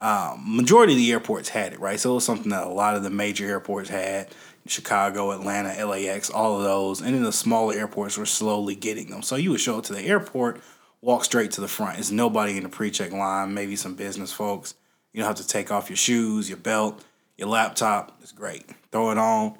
um, 0.00 0.42
majority 0.44 0.92
of 0.92 0.98
the 0.98 1.12
airports 1.12 1.48
had 1.48 1.72
it, 1.72 1.80
right? 1.80 1.98
So 1.98 2.10
it 2.12 2.14
was 2.16 2.24
something 2.24 2.50
that 2.50 2.66
a 2.66 2.70
lot 2.70 2.96
of 2.96 3.02
the 3.02 3.10
major 3.10 3.46
airports 3.46 3.88
had. 3.88 4.28
Chicago, 4.66 5.30
Atlanta, 5.32 5.86
LAX, 5.86 6.30
all 6.30 6.56
of 6.58 6.64
those. 6.64 7.00
And 7.00 7.14
then 7.14 7.22
the 7.22 7.32
smaller 7.32 7.74
airports 7.74 8.16
were 8.18 8.26
slowly 8.26 8.74
getting 8.74 9.10
them. 9.10 9.22
So 9.22 9.36
you 9.36 9.50
would 9.50 9.60
show 9.60 9.78
up 9.78 9.84
to 9.84 9.92
the 9.92 10.02
airport, 10.02 10.60
walk 11.00 11.24
straight 11.24 11.52
to 11.52 11.60
the 11.60 11.68
front. 11.68 11.94
There's 11.94 12.12
nobody 12.12 12.56
in 12.56 12.62
the 12.62 12.68
pre 12.68 12.90
check 12.90 13.12
line, 13.12 13.54
maybe 13.54 13.76
some 13.76 13.94
business 13.94 14.32
folks. 14.32 14.74
You 15.12 15.20
don't 15.20 15.28
have 15.28 15.36
to 15.36 15.46
take 15.46 15.70
off 15.70 15.88
your 15.90 15.96
shoes, 15.96 16.48
your 16.48 16.58
belt, 16.58 17.02
your 17.36 17.48
laptop. 17.48 18.18
It's 18.22 18.32
great. 18.32 18.68
Throw 18.90 19.10
it 19.10 19.18
on. 19.18 19.56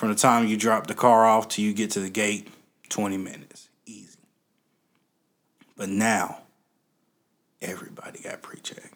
From 0.00 0.08
the 0.08 0.14
time 0.14 0.46
you 0.46 0.56
drop 0.56 0.86
the 0.86 0.94
car 0.94 1.26
off 1.26 1.48
till 1.48 1.62
you 1.62 1.74
get 1.74 1.90
to 1.90 2.00
the 2.00 2.08
gate, 2.08 2.48
20 2.88 3.18
minutes. 3.18 3.68
Easy. 3.84 4.16
But 5.76 5.90
now, 5.90 6.38
everybody 7.60 8.20
got 8.20 8.40
pre 8.40 8.58
check. 8.60 8.92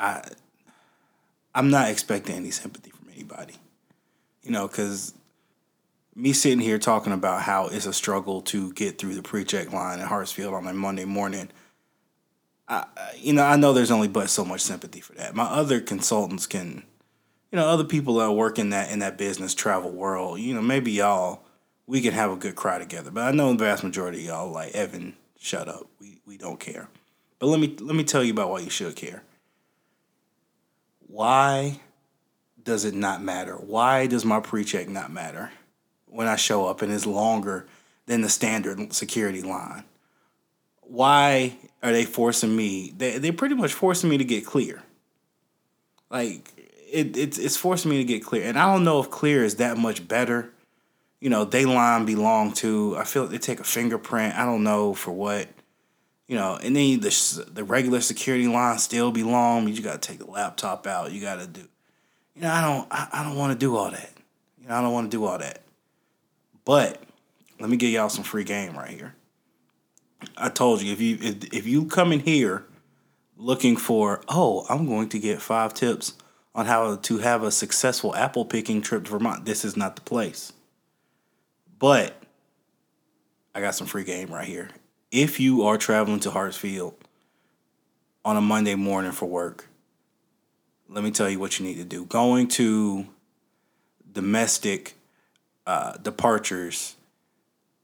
I 0.00 0.24
I'm 1.54 1.70
not 1.70 1.88
expecting 1.88 2.34
any 2.34 2.50
sympathy 2.50 2.90
from 2.90 3.10
anybody. 3.14 3.54
You 4.42 4.50
know, 4.50 4.66
because 4.66 5.14
me 6.16 6.32
sitting 6.32 6.58
here 6.58 6.80
talking 6.80 7.12
about 7.12 7.42
how 7.42 7.68
it's 7.68 7.86
a 7.86 7.92
struggle 7.92 8.42
to 8.42 8.72
get 8.72 8.98
through 8.98 9.14
the 9.14 9.22
pre-check 9.22 9.72
line 9.72 10.00
at 10.00 10.08
Hartsfield 10.08 10.52
on 10.52 10.66
a 10.66 10.74
Monday 10.74 11.04
morning. 11.04 11.48
I, 12.66 12.86
you 13.16 13.32
know, 13.32 13.44
I 13.44 13.54
know 13.54 13.72
there's 13.72 13.92
only 13.92 14.08
but 14.08 14.30
so 14.30 14.44
much 14.44 14.62
sympathy 14.62 14.98
for 14.98 15.12
that. 15.12 15.36
My 15.36 15.44
other 15.44 15.80
consultants 15.80 16.48
can, 16.48 16.82
you 17.54 17.60
know, 17.60 17.68
other 17.68 17.84
people 17.84 18.14
that 18.14 18.32
work 18.32 18.58
in 18.58 18.70
that 18.70 18.90
in 18.90 18.98
that 18.98 19.16
business 19.16 19.54
travel 19.54 19.92
world. 19.92 20.40
You 20.40 20.54
know, 20.54 20.60
maybe 20.60 20.90
y'all 20.90 21.44
we 21.86 22.00
can 22.00 22.12
have 22.12 22.32
a 22.32 22.36
good 22.36 22.56
cry 22.56 22.80
together. 22.80 23.12
But 23.12 23.22
I 23.22 23.30
know 23.30 23.52
the 23.52 23.64
vast 23.64 23.84
majority 23.84 24.18
of 24.18 24.24
y'all 24.24 24.50
like 24.50 24.74
Evan, 24.74 25.14
shut 25.38 25.68
up. 25.68 25.86
We 26.00 26.18
we 26.26 26.36
don't 26.36 26.58
care. 26.58 26.88
But 27.38 27.46
let 27.46 27.60
me 27.60 27.76
let 27.78 27.94
me 27.94 28.02
tell 28.02 28.24
you 28.24 28.32
about 28.32 28.50
why 28.50 28.58
you 28.58 28.70
should 28.70 28.96
care. 28.96 29.22
Why 31.06 31.78
does 32.60 32.84
it 32.84 32.94
not 32.94 33.22
matter? 33.22 33.54
Why 33.54 34.08
does 34.08 34.24
my 34.24 34.40
pre-check 34.40 34.88
not 34.88 35.12
matter 35.12 35.52
when 36.06 36.26
I 36.26 36.34
show 36.34 36.66
up 36.66 36.82
and 36.82 36.92
it's 36.92 37.06
longer 37.06 37.68
than 38.06 38.22
the 38.22 38.28
standard 38.28 38.92
security 38.92 39.42
line? 39.42 39.84
Why 40.80 41.56
are 41.84 41.92
they 41.92 42.04
forcing 42.04 42.56
me? 42.56 42.92
They 42.98 43.18
they 43.18 43.30
pretty 43.30 43.54
much 43.54 43.74
forcing 43.74 44.10
me 44.10 44.18
to 44.18 44.24
get 44.24 44.44
clear. 44.44 44.82
Like 46.10 46.63
it, 46.94 47.16
it's 47.16 47.38
it's 47.38 47.56
forcing 47.56 47.90
me 47.90 47.98
to 47.98 48.04
get 48.04 48.24
clear, 48.24 48.44
and 48.44 48.58
I 48.58 48.72
don't 48.72 48.84
know 48.84 49.00
if 49.00 49.10
clear 49.10 49.44
is 49.44 49.56
that 49.56 49.76
much 49.76 50.06
better. 50.06 50.50
You 51.20 51.30
know, 51.30 51.44
they 51.44 51.64
line 51.64 52.04
belong 52.04 52.52
to. 52.54 52.96
I 52.96 53.04
feel 53.04 53.22
like 53.22 53.32
they 53.32 53.38
take 53.38 53.60
a 53.60 53.64
fingerprint. 53.64 54.36
I 54.36 54.44
don't 54.44 54.62
know 54.62 54.94
for 54.94 55.12
what. 55.12 55.48
You 56.28 56.36
know, 56.36 56.58
and 56.62 56.74
then 56.74 57.00
the 57.00 57.48
the 57.52 57.64
regular 57.64 58.00
security 58.00 58.46
line 58.46 58.78
still 58.78 59.10
belong. 59.10 59.68
You 59.68 59.82
got 59.82 60.00
to 60.00 60.08
take 60.08 60.18
the 60.18 60.30
laptop 60.30 60.86
out. 60.86 61.12
You 61.12 61.20
got 61.20 61.40
to 61.40 61.46
do 61.46 61.68
you 62.34 62.42
know, 62.42 62.50
I 62.50 62.60
don't 62.60 62.88
I, 62.90 63.08
I 63.12 63.22
don't 63.24 63.36
want 63.36 63.52
to 63.52 63.58
do 63.58 63.76
all 63.76 63.90
that. 63.90 64.10
You 64.60 64.68
know, 64.68 64.74
I 64.74 64.80
don't 64.82 64.92
want 64.92 65.10
to 65.10 65.16
do 65.16 65.24
all 65.24 65.38
that. 65.38 65.62
But 66.64 67.02
let 67.60 67.70
me 67.70 67.76
give 67.76 67.90
y'all 67.90 68.08
some 68.08 68.24
free 68.24 68.44
game 68.44 68.76
right 68.76 68.90
here. 68.90 69.14
I 70.36 70.48
told 70.48 70.82
you 70.82 70.92
if 70.92 71.00
you 71.00 71.18
if, 71.20 71.52
if 71.52 71.66
you 71.66 71.86
come 71.86 72.12
in 72.12 72.20
here 72.20 72.64
looking 73.36 73.76
for, 73.76 74.22
oh, 74.28 74.64
I'm 74.68 74.86
going 74.86 75.08
to 75.10 75.18
get 75.18 75.42
five 75.42 75.74
tips 75.74 76.14
on 76.54 76.66
how 76.66 76.96
to 76.96 77.18
have 77.18 77.42
a 77.42 77.50
successful 77.50 78.14
apple 78.14 78.44
picking 78.44 78.80
trip 78.80 79.04
to 79.04 79.10
Vermont, 79.10 79.44
this 79.44 79.64
is 79.64 79.76
not 79.76 79.96
the 79.96 80.02
place. 80.02 80.52
But 81.78 82.22
I 83.54 83.60
got 83.60 83.74
some 83.74 83.86
free 83.86 84.04
game 84.04 84.32
right 84.32 84.46
here. 84.46 84.70
If 85.10 85.40
you 85.40 85.64
are 85.64 85.76
traveling 85.76 86.20
to 86.20 86.30
Hartsfield 86.30 86.94
on 88.24 88.36
a 88.36 88.40
Monday 88.40 88.74
morning 88.74 89.12
for 89.12 89.26
work, 89.26 89.68
let 90.88 91.02
me 91.02 91.10
tell 91.10 91.28
you 91.28 91.38
what 91.38 91.58
you 91.58 91.66
need 91.66 91.76
to 91.76 91.84
do. 91.84 92.04
Going 92.04 92.48
to 92.48 93.06
domestic 94.12 94.94
uh, 95.66 95.96
departures, 95.96 96.96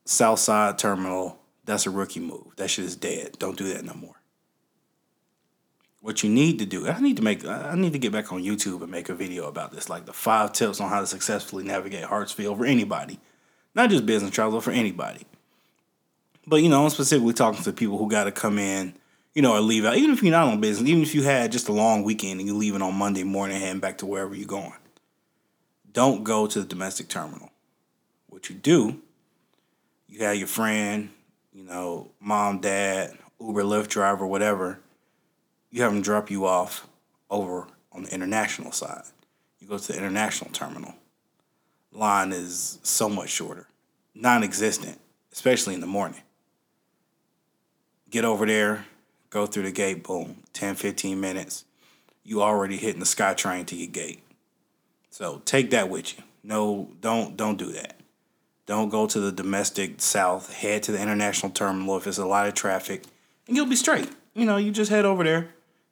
Southside 0.04 0.78
Terminal, 0.78 1.38
that's 1.64 1.86
a 1.86 1.90
rookie 1.90 2.20
move. 2.20 2.56
That 2.56 2.70
shit 2.70 2.84
is 2.84 2.96
dead. 2.96 3.36
Don't 3.38 3.56
do 3.56 3.72
that 3.72 3.84
no 3.84 3.94
more. 3.94 4.19
What 6.00 6.22
you 6.22 6.30
need 6.30 6.58
to 6.60 6.66
do, 6.66 6.88
I 6.88 6.98
need 7.00 7.16
to 7.18 7.22
make, 7.22 7.44
I 7.44 7.74
need 7.74 7.92
to 7.92 7.98
get 7.98 8.12
back 8.12 8.32
on 8.32 8.42
YouTube 8.42 8.80
and 8.82 8.90
make 8.90 9.10
a 9.10 9.14
video 9.14 9.48
about 9.48 9.70
this, 9.70 9.90
like 9.90 10.06
the 10.06 10.14
five 10.14 10.52
tips 10.52 10.80
on 10.80 10.88
how 10.88 11.00
to 11.00 11.06
successfully 11.06 11.62
navigate 11.62 12.04
Hartsfield 12.04 12.56
for 12.56 12.64
anybody, 12.64 13.20
not 13.74 13.90
just 13.90 14.06
business 14.06 14.30
travel, 14.30 14.60
for 14.62 14.70
anybody. 14.70 15.26
But 16.46 16.62
you 16.62 16.70
know, 16.70 16.84
I'm 16.84 16.90
specifically 16.90 17.34
talking 17.34 17.62
to 17.62 17.72
people 17.72 17.98
who 17.98 18.08
got 18.08 18.24
to 18.24 18.32
come 18.32 18.58
in 18.58 18.94
you 19.34 19.42
know, 19.42 19.54
or 19.54 19.60
leave 19.60 19.84
out. 19.84 19.96
Even 19.96 20.10
if 20.10 20.22
you're 20.22 20.32
not 20.32 20.48
on 20.48 20.60
business, 20.60 20.88
even 20.88 21.02
if 21.02 21.14
you 21.14 21.22
had 21.22 21.52
just 21.52 21.68
a 21.68 21.72
long 21.72 22.02
weekend 22.02 22.40
and 22.40 22.48
you're 22.48 22.58
leaving 22.58 22.82
on 22.82 22.94
Monday 22.94 23.22
morning, 23.22 23.60
heading 23.60 23.80
back 23.80 23.98
to 23.98 24.06
wherever 24.06 24.34
you're 24.34 24.46
going, 24.46 24.72
don't 25.92 26.24
go 26.24 26.46
to 26.46 26.60
the 26.60 26.66
domestic 26.66 27.08
terminal. 27.08 27.50
What 28.28 28.48
you 28.48 28.56
do, 28.56 29.00
you 30.08 30.24
have 30.24 30.36
your 30.36 30.48
friend, 30.48 31.10
you 31.52 31.64
know, 31.64 32.10
mom, 32.20 32.60
dad, 32.60 33.16
Uber, 33.40 33.62
Lyft 33.62 33.88
driver, 33.88 34.26
whatever. 34.26 34.80
You 35.70 35.82
have 35.82 35.92
them 35.92 36.02
drop 36.02 36.30
you 36.30 36.46
off 36.46 36.86
over 37.30 37.66
on 37.92 38.04
the 38.04 38.14
international 38.14 38.72
side. 38.72 39.04
You 39.58 39.68
go 39.68 39.78
to 39.78 39.92
the 39.92 39.98
international 39.98 40.50
terminal. 40.50 40.94
Line 41.92 42.32
is 42.32 42.78
so 42.82 43.08
much 43.08 43.30
shorter, 43.30 43.66
non-existent, 44.14 45.00
especially 45.32 45.74
in 45.74 45.80
the 45.80 45.86
morning. 45.86 46.22
Get 48.10 48.24
over 48.24 48.46
there, 48.46 48.86
go 49.28 49.46
through 49.46 49.64
the 49.64 49.72
gate, 49.72 50.02
boom, 50.02 50.42
10, 50.52 50.74
15 50.76 51.20
minutes. 51.20 51.64
You 52.22 52.42
already 52.42 52.76
hitting 52.76 53.00
the 53.00 53.06
SkyTrain 53.06 53.66
to 53.66 53.76
your 53.76 53.90
gate. 53.90 54.22
So 55.10 55.42
take 55.44 55.70
that 55.70 55.88
with 55.88 56.16
you. 56.16 56.24
No, 56.42 56.88
don't 57.00 57.36
don't 57.36 57.58
do 57.58 57.72
that. 57.72 58.00
Don't 58.66 58.88
go 58.88 59.06
to 59.06 59.20
the 59.20 59.32
domestic 59.32 60.00
south. 60.00 60.52
Head 60.52 60.84
to 60.84 60.92
the 60.92 61.00
international 61.00 61.50
terminal 61.52 61.96
if 61.96 62.06
it's 62.06 62.18
a 62.18 62.24
lot 62.24 62.46
of 62.46 62.54
traffic, 62.54 63.04
and 63.46 63.56
you'll 63.56 63.66
be 63.66 63.76
straight. 63.76 64.08
You 64.34 64.46
know, 64.46 64.56
you 64.56 64.70
just 64.70 64.90
head 64.90 65.04
over 65.04 65.24
there, 65.24 65.48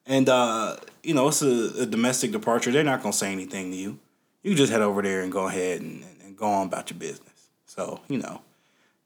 and 0.09 0.29
uh, 0.29 0.77
you 1.05 1.15
know 1.15 1.29
it's 1.29 1.43
a, 1.43 1.83
a 1.83 1.87
domestic 1.87 2.33
departure. 2.33 2.73
They're 2.73 2.83
not 2.83 3.03
gonna 3.03 3.13
say 3.13 3.31
anything 3.31 3.71
to 3.71 3.77
you. 3.77 3.99
You 4.43 4.55
just 4.55 4.73
head 4.73 4.81
over 4.81 5.03
there 5.03 5.23
and 5.23 5.31
go 5.31 5.47
ahead 5.47 5.83
and, 5.83 6.05
and 6.25 6.37
go 6.37 6.47
on 6.47 6.67
about 6.67 6.91
your 6.91 6.99
business. 6.99 7.51
So 7.67 8.01
you 8.09 8.19
know, 8.19 8.41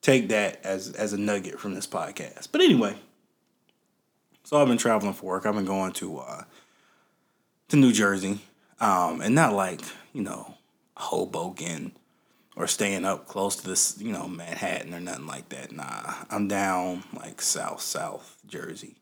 take 0.00 0.28
that 0.28 0.64
as 0.64 0.92
as 0.92 1.12
a 1.12 1.18
nugget 1.18 1.60
from 1.60 1.74
this 1.74 1.86
podcast. 1.86 2.48
But 2.52 2.62
anyway, 2.62 2.94
so 4.44 4.60
I've 4.60 4.68
been 4.68 4.78
traveling 4.78 5.12
for 5.12 5.26
work. 5.26 5.44
I've 5.44 5.54
been 5.54 5.64
going 5.64 5.92
to 5.94 6.18
uh, 6.18 6.44
to 7.68 7.76
New 7.76 7.92
Jersey, 7.92 8.38
um, 8.80 9.20
and 9.20 9.34
not 9.34 9.52
like 9.52 9.80
you 10.12 10.22
know 10.22 10.54
Hoboken 10.96 11.92
or 12.54 12.66
staying 12.66 13.04
up 13.04 13.26
close 13.26 13.56
to 13.56 13.68
this 13.68 13.96
you 13.98 14.12
know 14.12 14.28
Manhattan 14.28 14.94
or 14.94 15.00
nothing 15.00 15.26
like 15.26 15.48
that. 15.48 15.72
Nah, 15.72 16.14
I'm 16.30 16.46
down 16.46 17.02
like 17.12 17.42
South 17.42 17.80
South 17.80 18.38
Jersey, 18.46 18.94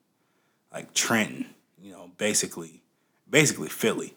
like 0.72 0.94
Trenton. 0.94 1.46
You 1.82 1.92
know, 1.92 2.10
basically, 2.18 2.82
basically 3.28 3.68
Philly. 3.68 4.14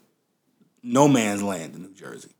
No 0.82 1.08
man's 1.08 1.41
land 1.41 1.75
in 1.75 1.82
New 1.84 1.93
Jersey. 1.93 2.32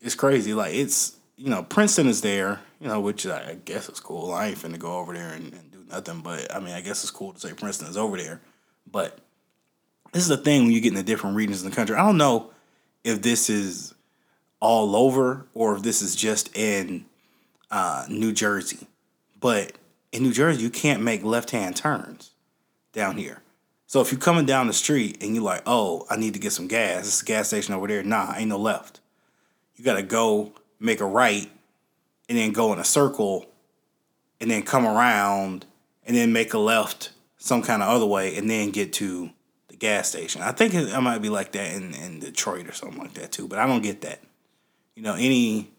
It's 0.00 0.14
crazy. 0.14 0.54
Like 0.54 0.74
it's 0.74 1.16
you 1.36 1.50
know 1.50 1.62
Princeton 1.62 2.06
is 2.06 2.20
there. 2.20 2.60
You 2.80 2.88
know, 2.88 3.00
which 3.00 3.26
I 3.26 3.56
guess 3.64 3.88
is 3.88 4.00
cool. 4.00 4.32
I 4.32 4.48
ain't 4.48 4.58
finna 4.58 4.78
go 4.78 4.98
over 4.98 5.14
there 5.14 5.30
and, 5.30 5.52
and 5.52 5.88
nothing. 5.90 6.20
But 6.20 6.54
I 6.54 6.60
mean, 6.60 6.74
I 6.74 6.80
guess 6.80 7.02
it's 7.02 7.10
cool 7.10 7.32
to 7.32 7.40
say 7.40 7.52
Princeton 7.52 7.88
is 7.88 7.96
over 7.96 8.16
there. 8.16 8.40
But 8.90 9.18
this 10.12 10.22
is 10.22 10.28
the 10.28 10.36
thing 10.36 10.62
when 10.62 10.72
you 10.72 10.80
get 10.80 10.92
into 10.92 11.02
different 11.02 11.36
regions 11.36 11.62
in 11.62 11.70
the 11.70 11.76
country. 11.76 11.96
I 11.96 12.04
don't 12.04 12.18
know 12.18 12.50
if 13.02 13.22
this 13.22 13.50
is 13.50 13.94
all 14.60 14.96
over 14.96 15.46
or 15.54 15.76
if 15.76 15.82
this 15.82 16.02
is 16.02 16.14
just 16.16 16.56
in 16.56 17.04
uh, 17.70 18.06
New 18.08 18.32
Jersey. 18.32 18.86
But 19.40 19.72
in 20.12 20.22
New 20.22 20.32
Jersey, 20.32 20.62
you 20.62 20.70
can't 20.70 21.02
make 21.02 21.22
left 21.22 21.50
hand 21.50 21.76
turns 21.76 22.30
down 22.92 23.16
here. 23.16 23.42
So 23.86 24.00
if 24.00 24.10
you're 24.10 24.20
coming 24.20 24.46
down 24.46 24.66
the 24.66 24.72
street 24.72 25.22
and 25.22 25.34
you're 25.34 25.44
like, 25.44 25.62
oh, 25.66 26.06
I 26.10 26.16
need 26.16 26.34
to 26.34 26.40
get 26.40 26.52
some 26.52 26.68
gas, 26.68 27.06
it's 27.06 27.22
a 27.22 27.24
gas 27.24 27.48
station 27.48 27.74
over 27.74 27.86
there. 27.86 28.02
Nah, 28.02 28.34
ain't 28.36 28.48
no 28.48 28.58
left. 28.58 29.00
You 29.76 29.84
got 29.84 29.94
to 29.94 30.02
go 30.02 30.52
make 30.80 31.00
a 31.00 31.06
right 31.06 31.50
and 32.28 32.38
then 32.38 32.52
go 32.52 32.72
in 32.72 32.78
a 32.78 32.84
circle 32.84 33.46
and 34.40 34.50
then 34.50 34.62
come 34.62 34.86
around 34.86 35.66
and 36.06 36.16
then 36.16 36.32
make 36.32 36.54
a 36.54 36.58
left 36.58 37.12
some 37.38 37.62
kind 37.62 37.82
of 37.82 37.88
other 37.88 38.06
way 38.06 38.36
and 38.36 38.48
then 38.48 38.70
get 38.70 38.92
to 38.94 39.30
the 39.68 39.76
gas 39.76 40.08
station. 40.08 40.42
I 40.42 40.52
think 40.52 40.74
it, 40.74 40.88
it 40.88 41.00
might 41.00 41.18
be 41.18 41.28
like 41.28 41.52
that 41.52 41.74
in, 41.74 41.94
in 41.94 42.20
Detroit 42.20 42.68
or 42.68 42.72
something 42.72 42.98
like 42.98 43.14
that 43.14 43.32
too, 43.32 43.48
but 43.48 43.58
I 43.58 43.66
don't 43.66 43.82
get 43.82 44.00
that. 44.02 44.20
You 44.94 45.02
know, 45.02 45.14
any 45.14 45.70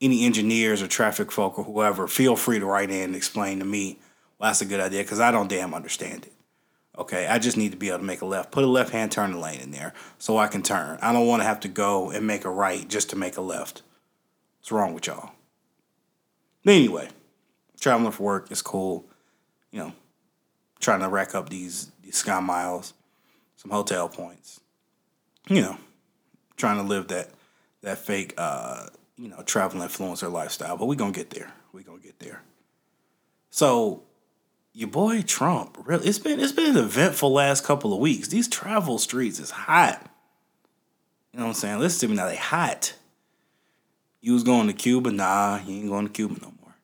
any 0.00 0.24
engineers 0.24 0.80
or 0.80 0.86
traffic 0.86 1.30
folk 1.30 1.58
or 1.58 1.64
whoever, 1.64 2.08
feel 2.08 2.34
free 2.34 2.58
to 2.58 2.64
write 2.64 2.90
in 2.90 3.02
and 3.02 3.16
explain 3.16 3.58
to 3.58 3.66
me 3.66 3.98
well, 4.38 4.48
that's 4.48 4.62
a 4.62 4.64
good 4.64 4.80
idea 4.80 5.02
because 5.02 5.20
I 5.20 5.30
don't 5.30 5.48
damn 5.48 5.74
understand 5.74 6.24
it. 6.24 6.32
Okay, 7.00 7.26
I 7.26 7.38
just 7.38 7.56
need 7.56 7.72
to 7.72 7.78
be 7.78 7.88
able 7.88 7.98
to 7.98 8.04
make 8.04 8.20
a 8.20 8.26
left. 8.26 8.52
Put 8.52 8.62
a 8.62 8.68
left 8.68 8.92
hand 8.92 9.10
turn 9.10 9.40
lane 9.40 9.60
in 9.60 9.70
there 9.70 9.94
so 10.18 10.36
I 10.36 10.46
can 10.46 10.62
turn. 10.62 10.98
I 11.00 11.12
don't 11.12 11.26
want 11.26 11.40
to 11.40 11.46
have 11.46 11.60
to 11.60 11.68
go 11.68 12.10
and 12.10 12.26
make 12.26 12.44
a 12.44 12.50
right 12.50 12.86
just 12.86 13.10
to 13.10 13.16
make 13.16 13.36
a 13.36 13.40
left. 13.40 13.82
What's 14.60 14.70
wrong 14.70 14.92
with 14.92 15.06
y'all? 15.06 15.30
Anyway, 16.66 17.08
traveling 17.80 18.12
for 18.12 18.22
work 18.22 18.52
is 18.52 18.60
cool 18.60 19.06
you 19.70 19.78
know, 19.78 19.92
trying 20.80 21.00
to 21.00 21.08
rack 21.08 21.34
up 21.34 21.48
these 21.48 21.90
these 22.02 22.16
sky 22.16 22.40
miles. 22.40 22.94
some 23.56 23.70
hotel 23.70 24.08
points. 24.08 24.60
You 25.48 25.62
know, 25.62 25.76
trying 26.56 26.76
to 26.76 26.82
live 26.82 27.08
that 27.08 27.30
that 27.82 27.98
fake 27.98 28.34
uh, 28.36 28.86
you 29.16 29.28
know, 29.28 29.42
travel 29.42 29.80
influencer 29.80 30.30
lifestyle, 30.30 30.76
but 30.76 30.86
we 30.86 30.96
gonna 30.96 31.12
get 31.12 31.30
there. 31.30 31.52
We 31.72 31.82
gonna 31.82 32.00
get 32.00 32.18
there. 32.18 32.42
So 33.50 34.02
your 34.72 34.88
boy 34.88 35.22
Trump, 35.22 35.76
really 35.84 36.06
it's 36.06 36.18
been 36.18 36.40
it's 36.40 36.52
been 36.52 36.76
an 36.76 36.84
eventful 36.84 37.32
last 37.32 37.64
couple 37.64 37.92
of 37.92 38.00
weeks. 38.00 38.28
These 38.28 38.48
travel 38.48 38.98
streets 38.98 39.38
is 39.38 39.50
hot. 39.50 40.00
You 41.32 41.38
know 41.38 41.46
what 41.46 41.50
I'm 41.50 41.54
saying? 41.54 41.78
Listen 41.78 42.08
to 42.08 42.08
me 42.08 42.16
now, 42.16 42.26
they 42.26 42.36
hot. 42.36 42.94
You 44.20 44.34
was 44.34 44.42
going 44.42 44.66
to 44.66 44.72
Cuba, 44.72 45.10
nah, 45.10 45.60
you 45.64 45.76
ain't 45.76 45.88
going 45.88 46.06
to 46.06 46.12
Cuba 46.12 46.34
no 46.42 46.52
more. 46.60 46.74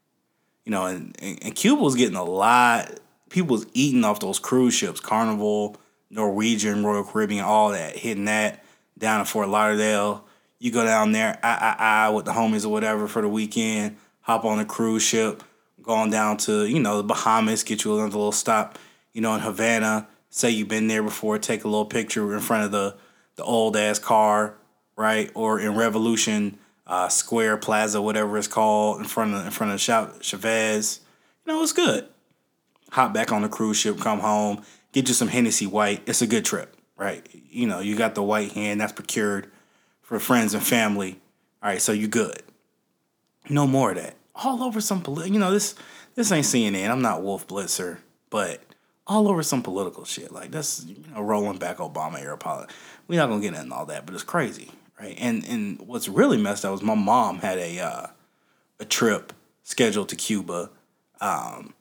You 0.65 0.73
know, 0.73 0.87
and, 0.87 1.17
and, 1.21 1.39
and 1.43 1.55
Cuba 1.55 1.83
was 1.83 1.95
getting 1.95 2.17
a 2.17 2.25
lot. 2.25 2.99
People 3.29 3.57
was 3.57 3.67
eating 3.75 4.05
off 4.05 4.21
those 4.21 4.39
cruise 4.39 4.73
ships, 4.73 5.01
Carnival, 5.01 5.77
Norwegian, 6.11 6.85
Royal 6.85 7.05
Caribbean, 7.05 7.45
all 7.45 7.71
that, 7.71 7.97
hitting 7.97 8.27
that 8.27 8.65
down 8.97 9.21
in 9.21 9.27
Fort 9.27 9.49
Lauderdale. 9.49 10.25
You 10.59 10.71
go 10.71 10.85
down 10.85 11.13
there, 11.13 11.39
I, 11.43 11.77
I, 11.79 12.07
I, 12.07 12.11
with 12.11 12.25
the 12.25 12.33
homies 12.33 12.65
or 12.65 12.71
whatever 12.71 13.09
for 13.09 13.21
the 13.21 13.29
weekend, 13.29 13.97
hop 14.21 14.45
on 14.45 14.59
a 14.59 14.65
cruise 14.65 15.03
ship, 15.03 15.43
going 15.87 16.11
down 16.11 16.37
to, 16.39 16.67
you 16.67 16.81
know, 16.81 16.99
the 16.99 17.05
Bahamas, 17.05 17.63
get 17.63 17.85
you 17.85 17.95
another 17.95 18.17
little 18.17 18.33
stop, 18.33 18.79
you 19.13 19.21
know, 19.21 19.35
in 19.35 19.41
Havana. 19.41 20.09
Say 20.31 20.51
you've 20.51 20.69
been 20.69 20.89
there 20.89 21.03
before, 21.03 21.39
take 21.39 21.65
a 21.65 21.69
little 21.69 21.87
picture 21.87 22.35
in 22.35 22.41
front 22.41 22.65
of 22.65 22.73
the, 22.73 22.97
the 23.37 23.45
old 23.45 23.77
ass 23.77 23.99
car, 23.99 24.55
right? 24.97 25.31
Or 25.35 25.59
in 25.59 25.75
Revolution 25.77 26.59
uh, 26.87 27.09
Square 27.09 27.59
Plaza, 27.59 28.03
whatever 28.03 28.37
it's 28.37 28.49
called, 28.49 29.01
in 29.01 29.07
front 29.07 29.35
of 29.35 29.45
in 29.45 29.51
front 29.51 29.73
of 29.73 29.81
Chavez. 30.23 31.01
You 31.45 31.53
know, 31.53 31.63
it's 31.63 31.73
good. 31.73 32.09
Hop 32.91 33.13
back 33.13 33.33
on 33.33 33.43
the 33.43 33.49
cruise 33.49 33.77
ship, 33.77 33.99
come 33.99 34.21
home, 34.21 34.63
get 34.93 35.09
you 35.09 35.15
some 35.15 35.29
Hennessy 35.29 35.67
White. 35.67 36.03
It's 36.07 36.23
a 36.23 36.27
good 36.27 36.45
trip, 36.45 36.77
right? 36.97 37.27
You 37.51 37.67
know, 37.67 37.81
you 37.81 37.97
got 37.97 38.15
the 38.15 38.23
white 38.23 38.53
hand 38.53 38.81
that's 38.81 38.93
procured 38.93 39.51
for 40.03 40.21
friends 40.21 40.55
and 40.55 40.63
family. 40.63 41.21
All 41.63 41.71
right, 41.71 41.83
so 41.83 41.93
you 41.93 42.07
good. 42.09 42.43
No 43.49 43.67
more 43.67 43.91
of 43.91 43.97
that. 43.97 44.15
All 44.37 44.63
over 44.63 44.81
some 44.81 45.01
political, 45.01 45.33
you 45.33 45.41
know, 45.41 45.51
this 45.51 45.75
this 46.15 46.31
ain't 46.31 46.47
CNN. 46.47 46.91
I'm 46.91 47.03
not 47.03 47.23
Wolf 47.23 47.47
Blitzer, 47.47 47.99
but 48.31 48.61
all 49.07 49.29
over 49.29 49.43
some 49.43 49.63
political 49.63 50.05
shit. 50.05 50.33
Like 50.33 50.51
that's 50.51 50.85
you 50.85 50.97
know 51.15 51.23
rolling 51.23 51.59
back 51.59 51.79
Obama 51.79 52.21
era 52.21 52.37
politics. 52.37 52.75
We're 53.09 53.21
not 53.21 53.29
gonna 53.29 53.41
get 53.41 53.55
into 53.55 53.75
all 53.75 53.87
that, 53.87 54.07
but 54.07 54.15
it's 54.15 54.25
crazy, 54.25 54.71
right? 55.01 55.17
And 55.19 55.45
and 55.47 55.81
what's 55.81 56.09
really 56.09 56.37
messed 56.37 56.65
up 56.65 56.73
was 56.73 56.83
my 56.83 56.95
mom 56.95 57.39
had 57.39 57.59
a 57.59 57.79
uh, 57.81 58.07
a 58.81 58.85
trip 58.85 59.33
scheduled 59.63 60.09
to 60.11 60.17
Cuba, 60.17 60.71
um, 61.21 61.75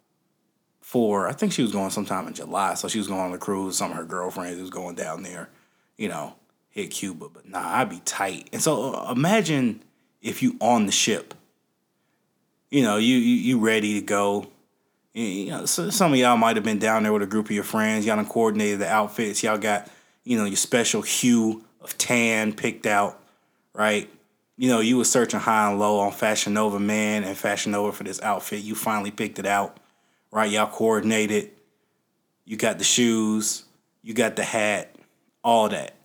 for 0.82 1.28
I 1.28 1.34
think 1.34 1.52
she 1.52 1.62
was 1.62 1.72
going 1.72 1.90
sometime 1.90 2.28
in 2.28 2.34
July, 2.34 2.76
so 2.76 2.88
she 2.88 3.00
was 3.00 3.08
going 3.08 3.22
on 3.22 3.34
a 3.34 3.38
cruise. 3.38 3.78
Some 3.78 3.92
of 3.92 3.98
her 3.98 4.06
girlfriends 4.06 4.62
was 4.62 4.70
going 4.70 4.96
down 4.96 5.24
there, 5.24 5.50
you 5.98 6.08
know, 6.08 6.36
hit 6.70 6.92
Cuba, 6.92 7.30
but 7.30 7.50
nah, 7.50 7.78
I'd 7.78 7.90
be 7.90 8.02
tight. 8.06 8.50
And 8.54 8.62
so 8.62 8.94
uh, 8.94 9.12
imagine 9.12 9.84
if 10.22 10.44
you 10.44 10.58
on 10.60 10.86
the 10.86 10.92
ship. 10.92 11.34
You 12.70 12.84
know, 12.84 12.98
you 12.98 13.16
you, 13.16 13.36
you 13.36 13.60
ready 13.60 14.00
to 14.00 14.06
go. 14.06 14.48
You 15.14 15.50
know, 15.50 15.66
so 15.66 15.90
some 15.92 16.12
of 16.12 16.20
y'all 16.20 16.36
might 16.36 16.58
have 16.58 16.66
been 16.66 16.80
down 16.80 17.04
there 17.04 17.14
with 17.14 17.22
a 17.22 17.28
group 17.28 17.46
of 17.46 17.52
your 17.52 17.64
friends. 17.64 18.06
Y'all 18.06 18.18
done 18.18 18.26
coordinated 18.26 18.80
the 18.80 18.90
outfits. 18.90 19.44
Y'all 19.44 19.58
got, 19.58 19.90
you 20.26 20.38
know, 20.38 20.44
your 20.44 20.58
special 20.58 21.02
hue 21.02 21.64
of 21.80 21.98
tan 21.98 22.52
picked 22.52 22.86
out, 22.86 23.18
right? 23.74 24.10
You 24.58 24.68
know, 24.68 24.82
you 24.82 24.98
was 24.98 25.10
searching 25.10 25.40
high 25.40 25.70
and 25.70 25.80
low 25.80 26.00
on 26.00 26.12
Fashion 26.12 26.54
Nova 26.54 26.80
Man 26.80 27.24
and 27.24 27.38
Fashion 27.38 27.72
Nova 27.72 27.94
for 27.94 28.04
this 28.04 28.22
outfit. 28.22 28.62
You 28.62 28.76
finally 28.76 29.12
picked 29.12 29.40
it 29.40 29.46
out, 29.46 29.78
right? 30.32 30.52
Y'all 30.52 30.68
coordinated. 30.68 31.52
You 32.44 32.58
got 32.58 32.78
the 32.78 32.84
shoes, 32.84 33.64
you 34.04 34.14
got 34.14 34.36
the 34.36 34.44
hat, 34.44 34.94
all 35.44 35.70
that 35.70 35.96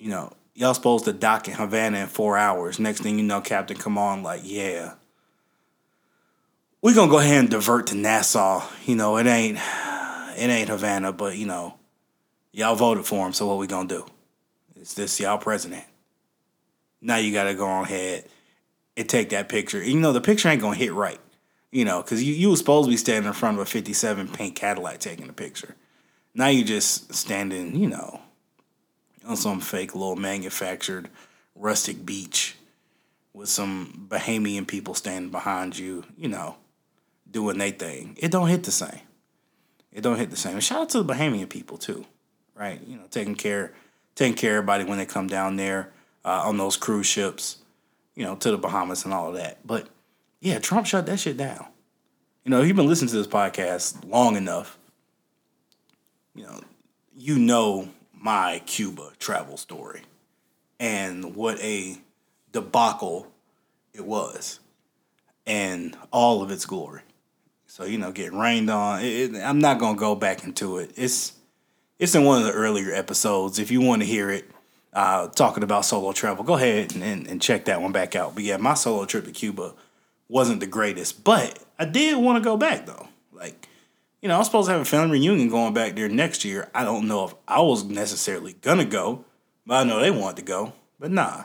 you 0.00 0.08
know, 0.08 0.32
y'all 0.60 0.74
supposed 0.74 1.06
to 1.06 1.12
dock 1.12 1.48
in 1.48 1.54
Havana 1.54 2.00
in 2.00 2.06
four 2.06 2.36
hours. 2.36 2.78
Next 2.78 3.00
thing 3.00 3.18
you 3.18 3.24
know, 3.24 3.40
Captain 3.40 3.78
come 3.78 3.96
on 3.96 4.22
like, 4.22 4.42
yeah. 4.44 4.92
We're 6.82 6.94
gonna 6.94 7.10
go 7.10 7.18
ahead 7.18 7.40
and 7.40 7.50
divert 7.50 7.86
to 7.88 7.94
Nassau. 7.94 8.62
You 8.84 8.94
know, 8.94 9.16
it 9.16 9.26
ain't 9.26 9.56
it 9.56 10.50
ain't 10.50 10.68
Havana, 10.68 11.12
but 11.12 11.36
you 11.36 11.46
know, 11.46 11.78
y'all 12.52 12.74
voted 12.74 13.06
for 13.06 13.26
him, 13.26 13.32
so 13.32 13.46
what 13.46 13.58
we 13.58 13.66
gonna 13.66 13.88
do? 13.88 14.06
Is 14.76 14.94
this 14.94 15.18
y'all 15.18 15.38
president? 15.38 15.84
Now 17.00 17.16
you 17.16 17.32
gotta 17.32 17.54
go 17.54 17.66
on 17.66 17.84
ahead 17.84 18.26
and 18.96 19.08
take 19.08 19.30
that 19.30 19.48
picture. 19.48 19.82
You 19.82 19.98
know, 19.98 20.12
the 20.12 20.20
picture 20.20 20.48
ain't 20.48 20.60
gonna 20.60 20.76
hit 20.76 20.92
right. 20.92 21.20
You 21.70 21.84
know, 21.84 22.02
because 22.02 22.22
you, 22.22 22.34
you 22.34 22.50
was 22.50 22.58
supposed 22.58 22.86
to 22.86 22.90
be 22.90 22.96
standing 22.96 23.28
in 23.28 23.32
front 23.32 23.56
of 23.56 23.62
a 23.62 23.66
57 23.66 24.28
pink 24.28 24.56
Cadillac 24.56 24.98
taking 24.98 25.28
a 25.28 25.32
picture. 25.32 25.74
Now 26.34 26.48
you 26.48 26.64
just 26.64 27.14
standing, 27.14 27.76
you 27.76 27.88
know, 27.88 28.20
on 29.30 29.36
some 29.36 29.60
fake 29.60 29.94
little 29.94 30.16
manufactured 30.16 31.08
rustic 31.54 32.04
beach 32.04 32.56
with 33.32 33.48
some 33.48 34.06
Bahamian 34.08 34.66
people 34.66 34.94
standing 34.94 35.30
behind 35.30 35.78
you, 35.78 36.04
you 36.18 36.28
know, 36.28 36.56
doing 37.30 37.58
their 37.58 37.70
thing. 37.70 38.16
It 38.18 38.32
don't 38.32 38.48
hit 38.48 38.64
the 38.64 38.72
same. 38.72 39.00
It 39.92 40.00
don't 40.00 40.18
hit 40.18 40.30
the 40.30 40.36
same. 40.36 40.54
And 40.54 40.64
shout 40.64 40.82
out 40.82 40.88
to 40.90 41.02
the 41.02 41.14
Bahamian 41.14 41.48
people 41.48 41.78
too, 41.78 42.04
right? 42.56 42.80
You 42.84 42.96
know, 42.96 43.04
taking 43.10 43.36
care, 43.36 43.72
taking 44.16 44.34
care 44.34 44.58
of 44.58 44.62
everybody 44.62 44.84
when 44.84 44.98
they 44.98 45.06
come 45.06 45.28
down 45.28 45.56
there 45.56 45.92
uh, 46.24 46.42
on 46.44 46.56
those 46.56 46.76
cruise 46.76 47.06
ships, 47.06 47.58
you 48.16 48.24
know, 48.24 48.34
to 48.34 48.50
the 48.50 48.58
Bahamas 48.58 49.04
and 49.04 49.14
all 49.14 49.28
of 49.28 49.34
that. 49.34 49.64
But 49.64 49.88
yeah, 50.40 50.58
Trump 50.58 50.86
shut 50.86 51.06
that 51.06 51.20
shit 51.20 51.36
down. 51.36 51.66
You 52.44 52.50
know, 52.50 52.60
if 52.62 52.66
you've 52.66 52.76
been 52.76 52.88
listening 52.88 53.10
to 53.10 53.16
this 53.16 53.28
podcast 53.28 54.08
long 54.08 54.34
enough, 54.34 54.76
you 56.34 56.42
know, 56.42 56.60
you 57.14 57.38
know 57.38 57.90
my 58.20 58.60
Cuba 58.66 59.12
travel 59.18 59.56
story 59.56 60.02
and 60.78 61.34
what 61.34 61.58
a 61.60 61.96
debacle 62.52 63.26
it 63.94 64.04
was 64.04 64.60
and 65.46 65.96
all 66.12 66.42
of 66.42 66.50
its 66.50 66.66
glory. 66.66 67.00
So 67.66 67.84
you 67.84 67.98
know, 67.98 68.12
getting 68.12 68.38
rained 68.38 68.70
on. 68.70 69.00
It, 69.00 69.34
it, 69.34 69.42
I'm 69.42 69.60
not 69.60 69.78
gonna 69.78 69.96
go 69.96 70.14
back 70.14 70.44
into 70.44 70.78
it. 70.78 70.92
It's 70.96 71.32
it's 71.98 72.14
in 72.14 72.24
one 72.24 72.40
of 72.40 72.46
the 72.46 72.52
earlier 72.52 72.92
episodes. 72.92 73.58
If 73.58 73.70
you 73.70 73.80
want 73.80 74.02
to 74.02 74.06
hear 74.06 74.30
it, 74.30 74.44
uh, 74.92 75.28
talking 75.28 75.62
about 75.62 75.84
solo 75.84 76.12
travel, 76.12 76.44
go 76.44 76.54
ahead 76.54 76.94
and, 76.94 77.02
and, 77.02 77.26
and 77.26 77.40
check 77.40 77.66
that 77.66 77.80
one 77.80 77.92
back 77.92 78.16
out. 78.16 78.34
But 78.34 78.44
yeah, 78.44 78.56
my 78.56 78.74
solo 78.74 79.06
trip 79.06 79.24
to 79.24 79.30
Cuba 79.30 79.74
wasn't 80.28 80.60
the 80.60 80.66
greatest, 80.66 81.24
but 81.24 81.58
I 81.78 81.84
did 81.84 82.18
want 82.18 82.42
to 82.42 82.44
go 82.44 82.56
back 82.56 82.86
though. 82.86 83.08
Like 83.32 83.68
you 84.20 84.28
know, 84.28 84.34
I 84.34 84.38
was 84.38 84.46
supposed 84.46 84.66
to 84.68 84.72
have 84.72 84.82
a 84.82 84.84
family 84.86 85.18
reunion 85.18 85.48
going 85.48 85.72
back 85.72 85.94
there 85.94 86.08
next 86.08 86.44
year. 86.44 86.70
I 86.74 86.84
don't 86.84 87.08
know 87.08 87.24
if 87.24 87.34
I 87.48 87.60
was 87.60 87.84
necessarily 87.84 88.54
gonna 88.54 88.84
go, 88.84 89.24
but 89.66 89.74
I 89.76 89.84
know 89.84 90.00
they 90.00 90.10
wanted 90.10 90.36
to 90.36 90.42
go. 90.42 90.72
But 90.98 91.10
nah, 91.10 91.44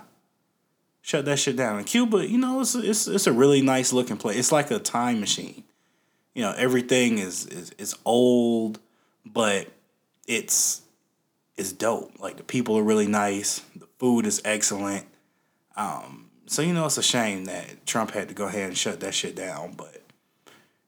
shut 1.01 1.25
that 1.25 1.39
shit 1.39 1.55
down. 1.55 1.79
In 1.79 1.85
Cuba, 1.85 2.27
you 2.27 2.37
know, 2.37 2.61
it's 2.61 2.75
it's 2.75 3.07
it's 3.07 3.27
a 3.27 3.33
really 3.33 3.61
nice 3.61 3.93
looking 3.93 4.17
place. 4.17 4.37
It's 4.37 4.51
like 4.51 4.71
a 4.71 4.79
time 4.79 5.19
machine. 5.19 5.63
You 6.33 6.41
know, 6.41 6.53
everything 6.57 7.17
is 7.17 7.45
is 7.45 7.71
is 7.77 7.95
old, 8.03 8.79
but 9.25 9.67
it's 10.27 10.81
it's 11.55 11.71
dope. 11.71 12.19
Like 12.19 12.37
the 12.37 12.43
people 12.43 12.77
are 12.77 12.83
really 12.83 13.07
nice. 13.07 13.59
The 13.75 13.87
food 13.99 14.25
is 14.25 14.41
excellent. 14.43 15.05
Um, 15.77 16.29
so 16.45 16.61
you 16.61 16.73
know, 16.73 16.85
it's 16.85 16.97
a 16.97 17.03
shame 17.03 17.45
that 17.45 17.85
Trump 17.85 18.11
had 18.11 18.27
to 18.27 18.33
go 18.33 18.47
ahead 18.47 18.67
and 18.67 18.77
shut 18.77 18.99
that 18.99 19.13
shit 19.13 19.35
down. 19.35 19.73
But 19.77 20.01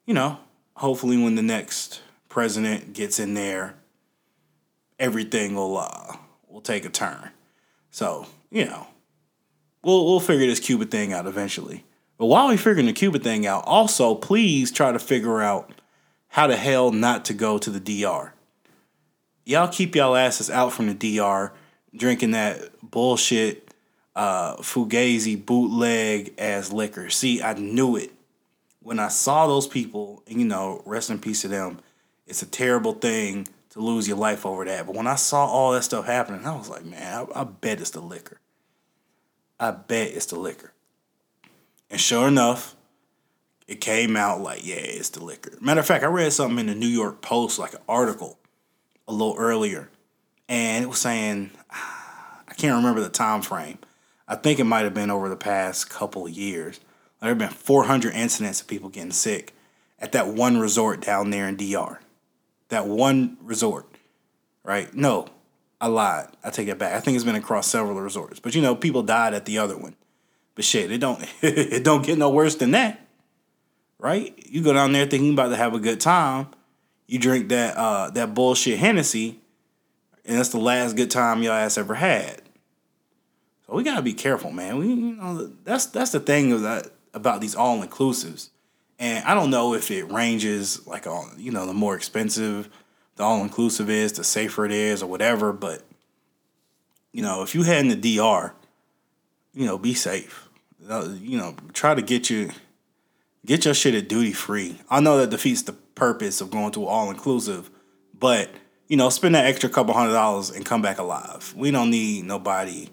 you 0.06 0.14
know, 0.14 0.40
hopefully 0.78 1.22
when 1.22 1.36
the 1.36 1.42
next 1.42 2.02
president 2.30 2.94
gets 2.94 3.20
in 3.20 3.34
there, 3.34 3.76
everything 4.98 5.56
will 5.56 5.78
uh, 5.78 6.16
will 6.48 6.62
take 6.62 6.86
a 6.86 6.90
turn. 6.90 7.30
So 7.92 8.26
you 8.50 8.66
know, 8.66 8.88
we'll 9.84 10.06
we'll 10.06 10.20
figure 10.20 10.48
this 10.48 10.60
Cuba 10.60 10.86
thing 10.86 11.14
out 11.14 11.28
eventually. 11.28 11.84
But 12.18 12.28
while 12.28 12.48
we're 12.48 12.58
figuring 12.58 12.88
the 12.88 12.94
Cuba 12.94 13.20
thing 13.20 13.46
out, 13.46 13.64
also 13.66 14.16
please 14.16 14.72
try 14.72 14.92
to 14.92 15.00
figure 15.00 15.42
out 15.42 15.72
how 16.30 16.48
the 16.48 16.56
hell 16.56 16.92
not 16.92 17.26
to 17.26 17.34
go 17.34 17.58
to 17.58 17.70
the 17.70 17.80
DR. 17.80 18.34
Y'all 19.46 19.68
keep 19.68 19.96
y'all 19.96 20.16
asses 20.16 20.50
out 20.50 20.74
from 20.74 20.88
the 20.88 20.94
DR, 21.18 21.54
drinking 21.96 22.32
that 22.32 22.70
bullshit 22.82 23.74
uh, 24.16 24.58
fugazi 24.58 25.44
bootleg 25.44 26.34
ass 26.38 26.72
liquor. 26.72 27.10
See, 27.10 27.42
I 27.42 27.54
knew 27.54 27.96
it 27.96 28.12
when 28.88 29.00
I 29.00 29.10
saw 29.10 29.48
those 29.48 29.68
people, 29.68 30.24
and 30.28 30.40
you 30.40 30.48
know, 30.48 30.82
rest 30.86 31.10
in 31.10 31.20
peace 31.20 31.42
to 31.42 31.50
them, 31.50 31.80
it's 32.26 32.42
a 32.42 32.46
terrible 32.46 32.94
thing 32.94 33.46
to 33.72 33.82
lose 33.82 34.08
your 34.08 34.16
life 34.16 34.46
over 34.46 34.64
that. 34.64 34.86
But 34.86 34.96
when 34.96 35.08
I 35.08 35.16
saw 35.16 35.46
all 35.46 35.74
that 35.74 35.84
stuff 35.84 36.06
happening, 36.06 36.46
I 36.46 36.56
was 36.56 36.70
like, 36.70 36.86
man, 36.86 37.28
I, 37.36 37.42
I 37.42 37.44
bet 37.44 37.82
it's 37.82 37.90
the 37.90 38.00
liquor. 38.00 38.40
I 39.60 39.72
bet 39.72 40.12
it's 40.12 40.28
the 40.28 40.40
liquor. 40.40 40.72
And 41.90 42.00
sure 42.00 42.30
enough, 42.30 42.78
it 43.68 43.82
came 43.82 44.16
out 44.16 44.40
like, 44.40 44.66
yeah, 44.66 44.76
it's 44.78 45.10
the 45.10 45.22
liquor. 45.22 45.58
Matter 45.60 45.82
of 45.82 45.86
fact, 45.86 46.06
I 46.06 46.08
read 46.08 46.32
something 46.32 46.60
in 46.60 46.68
the 46.68 46.76
New 46.76 46.88
York 46.88 47.22
Post, 47.22 47.60
like 47.60 47.74
an 47.74 47.82
article 47.90 48.40
a 49.06 49.12
little 49.12 49.36
earlier, 49.38 49.90
and 50.48 50.86
it 50.86 50.88
was 50.88 51.00
saying, 51.00 51.52
ah, 51.72 52.42
I 52.48 52.54
can't 52.54 52.78
remember 52.78 53.02
the 53.02 53.10
time 53.10 53.42
frame. 53.42 53.80
I 54.30 54.36
think 54.36 54.60
it 54.60 54.64
might 54.64 54.86
have 54.86 54.94
been 54.94 55.12
over 55.12 55.28
the 55.28 55.36
past 55.36 55.90
couple 55.90 56.30
years 56.30 56.80
there 57.22 57.30
have 57.30 57.38
been 57.38 57.50
400 57.50 58.14
incidents 58.14 58.62
of 58.62 58.68
people 58.68 58.90
getting 58.90 59.12
sick 59.12 59.54
at 60.00 60.12
that 60.12 60.28
one 60.28 60.58
resort 60.58 61.02
down 61.02 61.32
there 61.32 61.48
in 61.48 61.56
DR. 61.56 62.00
That 62.70 62.86
one 62.88 63.38
resort, 63.42 63.88
right? 64.64 64.94
No, 64.94 65.28
I 65.80 65.88
lied. 65.88 66.28
I 66.44 66.50
take 66.50 66.68
it 66.68 66.78
back. 66.78 66.94
I 66.94 67.00
think 67.00 67.16
it's 67.16 67.24
been 67.24 67.36
across 67.36 67.68
several 67.68 68.00
resorts. 68.00 68.40
But 68.40 68.56
you 68.56 68.62
know, 68.62 68.76
people 68.76 69.04
died 69.04 69.34
at 69.34 69.46
the 69.46 69.58
other 69.58 69.78
one. 69.78 69.96
But 70.56 70.66
shit, 70.66 70.92
it 70.92 71.00
don't 71.00 71.24
it 71.42 71.84
don't 71.84 72.06
get 72.06 72.18
no 72.18 72.30
worse 72.30 72.56
than 72.56 72.72
that. 72.72 73.02
Right? 74.00 74.38
You 74.48 74.62
go 74.62 74.74
down 74.74 74.92
there 74.92 75.08
thinking 75.08 75.34
about 75.34 75.50
to 75.50 75.56
have 75.56 75.74
a 75.74 75.80
good 75.80 76.00
time. 76.00 76.48
You 77.08 77.20
drink 77.20 77.50
that 77.50 77.78
uh 77.78 78.10
that 78.12 78.34
bullshit 78.34 78.80
Hennessy, 78.80 79.40
and 80.26 80.38
that's 80.38 80.50
the 80.50 80.60
last 80.60 80.96
good 80.96 81.10
time 81.10 81.42
your 81.42 81.54
ass 81.54 81.78
ever 81.78 81.96
had. 81.96 82.42
So 83.66 83.74
we 83.74 83.84
gotta 83.84 84.02
be 84.02 84.14
careful, 84.14 84.52
man. 84.52 84.78
We 84.78 84.88
you 84.88 85.16
know 85.16 85.52
that's 85.64 85.88
that's 85.88 86.12
the 86.12 86.20
thing 86.20 86.62
that 86.64 86.92
about 87.18 87.42
these 87.42 87.56
all 87.56 87.82
inclusives. 87.82 88.50
And 89.00 89.24
I 89.26 89.34
don't 89.36 89.50
know 89.50 89.74
if 89.74 89.92
it 89.92 90.12
ranges 90.12 90.86
like 90.88 91.06
on 91.06 91.36
you 91.38 91.52
know 91.52 91.66
the 91.66 91.74
more 91.74 91.96
expensive 91.96 92.70
the 93.18 93.24
all 93.24 93.42
inclusive 93.42 93.90
is, 93.90 94.14
the 94.14 94.24
safer 94.24 94.66
it 94.66 94.72
is, 94.72 95.04
or 95.04 95.08
whatever. 95.08 95.52
But 95.52 95.84
you 97.12 97.22
know, 97.22 97.42
if 97.42 97.54
you 97.54 97.64
head 97.64 97.82
in 97.86 97.90
the 97.90 98.18
DR, 98.18 98.54
you 99.54 99.66
know, 99.66 99.78
be 99.78 99.94
safe. 99.94 100.48
Uh, 100.88 101.10
you 101.20 101.38
know, 101.38 101.56
try 101.74 101.94
to 101.94 102.02
get 102.02 102.30
you 102.30 102.52
get 103.46 103.66
your 103.66 103.74
shit 103.74 103.96
at 103.96 104.08
duty 104.08 104.32
free. 104.32 104.80
I 104.90 105.02
know 105.02 105.18
that 105.18 105.32
defeats 105.32 105.64
the 105.64 105.74
purpose 105.74 106.40
of 106.40 106.52
going 106.52 106.72
to 106.74 106.86
all 106.86 107.10
inclusive, 107.10 107.70
but 108.18 108.50
you 108.88 108.96
know, 108.96 109.10
spend 109.10 109.36
that 109.36 109.46
extra 109.46 109.70
couple 109.70 109.94
hundred 109.94 110.14
dollars 110.14 110.52
and 110.52 110.64
come 110.64 110.82
back 110.82 111.00
alive. 111.00 111.54
We 111.58 111.72
don't 111.72 111.90
need 111.90 112.26
nobody, 112.26 112.90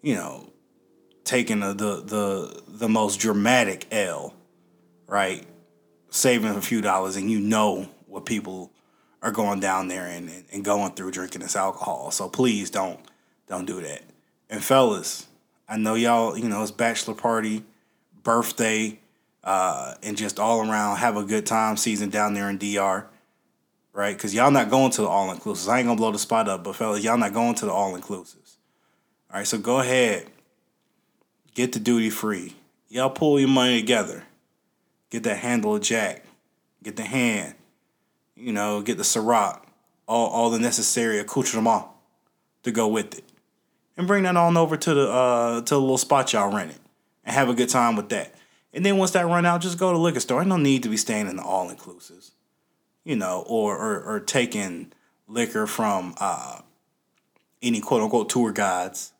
you 0.00 0.14
know, 0.14 0.50
taking 1.28 1.60
the 1.60 1.74
the 1.74 2.00
the, 2.00 2.62
the 2.66 2.88
most 2.88 3.20
dramatic 3.20 3.86
L, 3.92 4.34
right? 5.06 5.44
Saving 6.10 6.50
a 6.50 6.62
few 6.62 6.80
dollars 6.80 7.16
and 7.16 7.30
you 7.30 7.38
know 7.38 7.88
what 8.06 8.24
people 8.24 8.72
are 9.20 9.30
going 9.30 9.60
down 9.60 9.88
there 9.88 10.06
and, 10.06 10.30
and 10.52 10.64
going 10.64 10.92
through 10.92 11.10
drinking 11.10 11.42
this 11.42 11.54
alcohol. 11.54 12.10
So 12.10 12.28
please 12.28 12.70
don't 12.70 12.98
don't 13.46 13.66
do 13.66 13.80
that. 13.82 14.02
And 14.48 14.64
fellas, 14.64 15.26
I 15.68 15.76
know 15.76 15.94
y'all, 15.94 16.36
you 16.36 16.48
know, 16.48 16.62
it's 16.62 16.70
bachelor 16.70 17.14
party, 17.14 17.62
birthday, 18.22 18.98
uh, 19.44 19.94
and 20.02 20.16
just 20.16 20.40
all 20.40 20.60
around 20.60 20.96
have 20.96 21.18
a 21.18 21.24
good 21.24 21.44
time 21.44 21.76
season 21.76 22.08
down 22.08 22.32
there 22.32 22.48
in 22.48 22.56
DR, 22.56 23.06
right? 23.92 24.16
Because 24.16 24.34
y'all 24.34 24.50
not 24.50 24.70
going 24.70 24.92
to 24.92 25.02
the 25.02 25.08
all 25.08 25.34
inclusives. 25.34 25.68
I 25.68 25.78
ain't 25.78 25.88
gonna 25.88 25.98
blow 25.98 26.10
the 26.10 26.18
spot 26.18 26.48
up, 26.48 26.64
but 26.64 26.74
fellas, 26.74 27.04
y'all 27.04 27.18
not 27.18 27.34
going 27.34 27.54
to 27.56 27.66
the 27.66 27.72
all 27.72 27.92
inclusives. 27.92 28.56
All 29.30 29.40
right, 29.40 29.46
so 29.46 29.58
go 29.58 29.80
ahead, 29.80 30.26
get 31.54 31.72
the 31.72 31.80
duty 31.80 32.10
free. 32.10 32.54
Y'all 32.88 33.10
pull 33.10 33.38
your 33.38 33.48
money 33.48 33.80
together. 33.80 34.24
Get 35.10 35.22
that 35.24 35.38
handle 35.38 35.76
of 35.76 35.82
Jack. 35.82 36.24
Get 36.82 36.96
the 36.96 37.02
hand 37.02 37.54
you 38.38 38.52
know, 38.52 38.80
get 38.80 38.96
the 38.96 39.02
Ciroc, 39.02 39.62
all, 40.06 40.28
all 40.28 40.50
the 40.50 40.58
necessary 40.58 41.18
accoutrement 41.18 41.84
to 42.62 42.70
go 42.70 42.88
with 42.88 43.18
it. 43.18 43.24
And 43.96 44.06
bring 44.06 44.22
that 44.22 44.36
on 44.36 44.56
over 44.56 44.76
to 44.76 44.94
the 44.94 45.10
uh 45.10 45.60
to 45.62 45.74
the 45.74 45.80
little 45.80 45.98
spot 45.98 46.32
y'all 46.32 46.54
rented 46.54 46.78
and 47.24 47.34
have 47.34 47.48
a 47.48 47.54
good 47.54 47.68
time 47.68 47.96
with 47.96 48.10
that. 48.10 48.32
And 48.72 48.86
then 48.86 48.96
once 48.96 49.10
that 49.12 49.26
run 49.26 49.44
out, 49.44 49.60
just 49.60 49.76
go 49.76 49.90
to 49.90 49.98
the 49.98 50.02
liquor 50.02 50.20
store. 50.20 50.40
Ain't 50.40 50.48
no 50.48 50.56
need 50.56 50.84
to 50.84 50.88
be 50.88 50.96
staying 50.96 51.26
in 51.26 51.36
the 51.36 51.42
all 51.42 51.68
inclusives. 51.68 52.30
You 53.04 53.16
know, 53.16 53.44
or 53.48 53.76
or, 53.76 54.00
or 54.00 54.20
taking 54.20 54.92
liquor 55.26 55.66
from 55.66 56.14
uh 56.20 56.60
any 57.60 57.80
quote 57.80 58.02
unquote 58.02 58.28
tour 58.28 58.52
guides. 58.52 59.12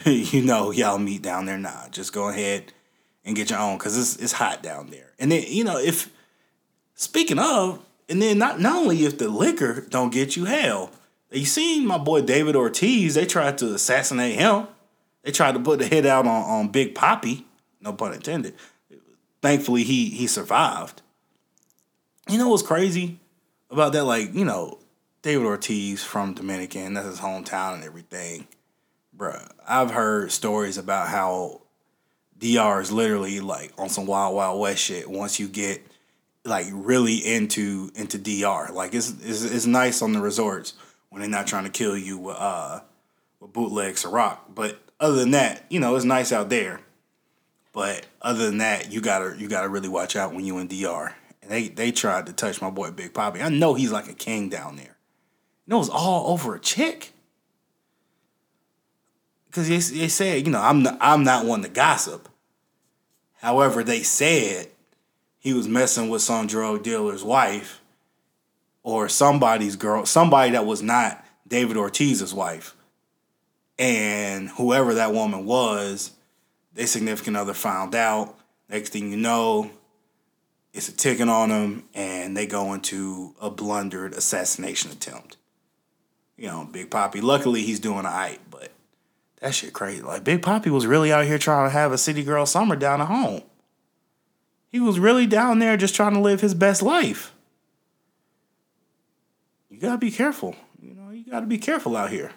you 0.06 0.42
know, 0.42 0.70
y'all 0.70 0.98
meet 0.98 1.22
down 1.22 1.46
there. 1.46 1.58
Nah, 1.58 1.88
just 1.88 2.12
go 2.12 2.28
ahead 2.28 2.72
and 3.24 3.36
get 3.36 3.50
your 3.50 3.58
own 3.58 3.76
because 3.76 3.98
it's 3.98 4.16
it's 4.16 4.32
hot 4.32 4.62
down 4.62 4.90
there. 4.90 5.12
And 5.18 5.30
then, 5.30 5.44
you 5.46 5.64
know, 5.64 5.78
if 5.78 6.10
speaking 6.94 7.38
of, 7.38 7.84
and 8.08 8.20
then 8.20 8.38
not 8.38 8.60
not 8.60 8.76
only 8.76 9.04
if 9.04 9.18
the 9.18 9.28
liquor 9.28 9.86
don't 9.88 10.12
get 10.12 10.36
you 10.36 10.46
hell, 10.46 10.90
you 11.30 11.44
seen 11.44 11.86
my 11.86 11.98
boy 11.98 12.22
David 12.22 12.56
Ortiz. 12.56 13.14
They 13.14 13.26
tried 13.26 13.58
to 13.58 13.74
assassinate 13.74 14.36
him. 14.36 14.66
They 15.22 15.32
tried 15.32 15.52
to 15.52 15.60
put 15.60 15.78
the 15.78 15.86
hit 15.86 16.06
out 16.06 16.26
on, 16.26 16.42
on 16.42 16.68
Big 16.68 16.94
Papi. 16.94 17.44
No 17.80 17.92
pun 17.92 18.14
intended. 18.14 18.54
Thankfully, 19.42 19.84
he 19.84 20.10
he 20.10 20.26
survived. 20.26 21.02
You 22.28 22.38
know 22.38 22.48
what's 22.48 22.62
crazy 22.62 23.18
about 23.70 23.92
that? 23.92 24.04
Like 24.04 24.34
you 24.34 24.44
know, 24.44 24.78
David 25.22 25.46
Ortiz 25.46 26.02
from 26.02 26.34
Dominican. 26.34 26.94
That's 26.94 27.06
his 27.06 27.20
hometown 27.20 27.74
and 27.74 27.84
everything. 27.84 28.46
Bruh, 29.20 29.50
I've 29.68 29.90
heard 29.90 30.32
stories 30.32 30.78
about 30.78 31.08
how 31.08 31.60
DR 32.38 32.80
is 32.80 32.90
literally 32.90 33.40
like 33.40 33.70
on 33.76 33.90
some 33.90 34.06
wild 34.06 34.34
wild 34.34 34.58
west 34.58 34.82
shit. 34.82 35.10
Once 35.10 35.38
you 35.38 35.46
get 35.46 35.86
like 36.46 36.66
really 36.72 37.16
into 37.16 37.90
into 37.94 38.16
DR. 38.16 38.72
Like 38.72 38.94
it's 38.94 39.10
it's, 39.22 39.44
it's 39.44 39.66
nice 39.66 40.00
on 40.00 40.14
the 40.14 40.20
resorts 40.20 40.72
when 41.10 41.20
they're 41.20 41.30
not 41.30 41.46
trying 41.46 41.64
to 41.64 41.70
kill 41.70 41.98
you 41.98 42.16
with 42.16 42.36
uh 42.38 42.80
with 43.40 43.52
bootleg 43.52 43.94
Ciroc. 43.96 44.38
But 44.54 44.78
other 44.98 45.16
than 45.16 45.32
that, 45.32 45.64
you 45.68 45.80
know, 45.80 45.94
it's 45.96 46.06
nice 46.06 46.32
out 46.32 46.48
there. 46.48 46.80
But 47.74 48.06
other 48.22 48.46
than 48.46 48.58
that, 48.58 48.90
you 48.90 49.02
gotta 49.02 49.38
you 49.38 49.48
gotta 49.48 49.68
really 49.68 49.88
watch 49.90 50.16
out 50.16 50.32
when 50.32 50.46
you 50.46 50.56
in 50.58 50.66
DR. 50.66 51.14
And 51.42 51.50
they 51.50 51.68
they 51.68 51.92
tried 51.92 52.24
to 52.26 52.32
touch 52.32 52.62
my 52.62 52.70
boy 52.70 52.90
Big 52.90 53.12
Papi. 53.12 53.42
I 53.42 53.50
know 53.50 53.74
he's 53.74 53.92
like 53.92 54.08
a 54.08 54.14
king 54.14 54.48
down 54.48 54.76
there. 54.76 54.96
You 55.66 55.72
know, 55.72 55.76
it 55.76 55.80
was 55.80 55.90
all 55.90 56.32
over 56.32 56.54
a 56.54 56.60
chick. 56.60 57.12
Because 59.50 59.68
they, 59.68 59.98
they 59.98 60.08
said, 60.08 60.46
you 60.46 60.52
know, 60.52 60.60
I'm 60.60 60.84
not, 60.84 60.96
I'm 61.00 61.24
not 61.24 61.44
one 61.44 61.62
to 61.62 61.68
gossip. 61.68 62.28
However, 63.38 63.82
they 63.82 64.04
said 64.04 64.68
he 65.40 65.52
was 65.52 65.66
messing 65.66 66.08
with 66.08 66.22
some 66.22 66.46
drug 66.46 66.84
dealer's 66.84 67.24
wife 67.24 67.80
or 68.84 69.08
somebody's 69.08 69.74
girl, 69.74 70.06
somebody 70.06 70.52
that 70.52 70.66
was 70.66 70.82
not 70.82 71.24
David 71.48 71.76
Ortiz's 71.76 72.32
wife. 72.32 72.76
And 73.76 74.50
whoever 74.50 74.94
that 74.94 75.12
woman 75.12 75.46
was, 75.46 76.12
their 76.74 76.86
significant 76.86 77.36
other 77.36 77.54
found 77.54 77.96
out. 77.96 78.38
Next 78.68 78.90
thing 78.90 79.10
you 79.10 79.16
know, 79.16 79.70
it's 80.72 80.88
a 80.88 80.96
ticket 80.96 81.28
on 81.28 81.48
them 81.48 81.88
and 81.92 82.36
they 82.36 82.46
go 82.46 82.72
into 82.72 83.34
a 83.40 83.50
blundered 83.50 84.12
assassination 84.12 84.92
attempt. 84.92 85.38
You 86.36 86.46
know, 86.46 86.68
Big 86.70 86.88
Papi. 86.88 87.20
Luckily, 87.20 87.62
he's 87.62 87.80
doing 87.80 88.06
all 88.06 88.12
right, 88.12 88.38
that 89.40 89.54
shit 89.54 89.72
crazy. 89.72 90.02
Like, 90.02 90.24
Big 90.24 90.42
Papi 90.42 90.68
was 90.68 90.86
really 90.86 91.12
out 91.12 91.24
here 91.24 91.38
trying 91.38 91.66
to 91.66 91.72
have 91.72 91.92
a 91.92 91.98
city 91.98 92.22
girl 92.22 92.46
summer 92.46 92.76
down 92.76 93.00
at 93.00 93.08
home. 93.08 93.42
He 94.68 94.80
was 94.80 94.98
really 94.98 95.26
down 95.26 95.58
there 95.58 95.76
just 95.76 95.94
trying 95.94 96.14
to 96.14 96.20
live 96.20 96.40
his 96.40 96.54
best 96.54 96.82
life. 96.82 97.34
You 99.68 99.80
gotta 99.80 99.98
be 99.98 100.10
careful. 100.10 100.54
You 100.80 100.94
know, 100.94 101.10
you 101.10 101.24
gotta 101.24 101.46
be 101.46 101.58
careful 101.58 101.96
out 101.96 102.10
here. 102.10 102.32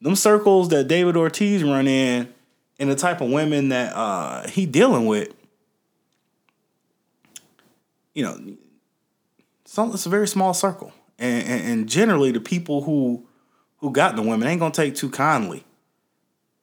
Them 0.00 0.16
circles 0.16 0.70
that 0.70 0.88
David 0.88 1.16
Ortiz 1.16 1.62
run 1.62 1.86
in, 1.86 2.32
and 2.78 2.90
the 2.90 2.96
type 2.96 3.20
of 3.20 3.30
women 3.30 3.68
that 3.68 3.94
uh, 3.94 4.48
he 4.48 4.64
dealing 4.64 5.04
with, 5.04 5.34
you 8.14 8.24
know, 8.24 8.56
it's 9.64 10.06
a 10.06 10.08
very 10.08 10.26
small 10.26 10.54
circle, 10.54 10.92
and, 11.18 11.46
and, 11.46 11.64
and 11.64 11.88
generally 11.88 12.32
the 12.32 12.40
people 12.40 12.82
who 12.82 13.26
who 13.76 13.92
got 13.92 14.16
the 14.16 14.22
women 14.22 14.48
ain't 14.48 14.60
gonna 14.60 14.72
take 14.72 14.94
too 14.94 15.10
kindly, 15.10 15.64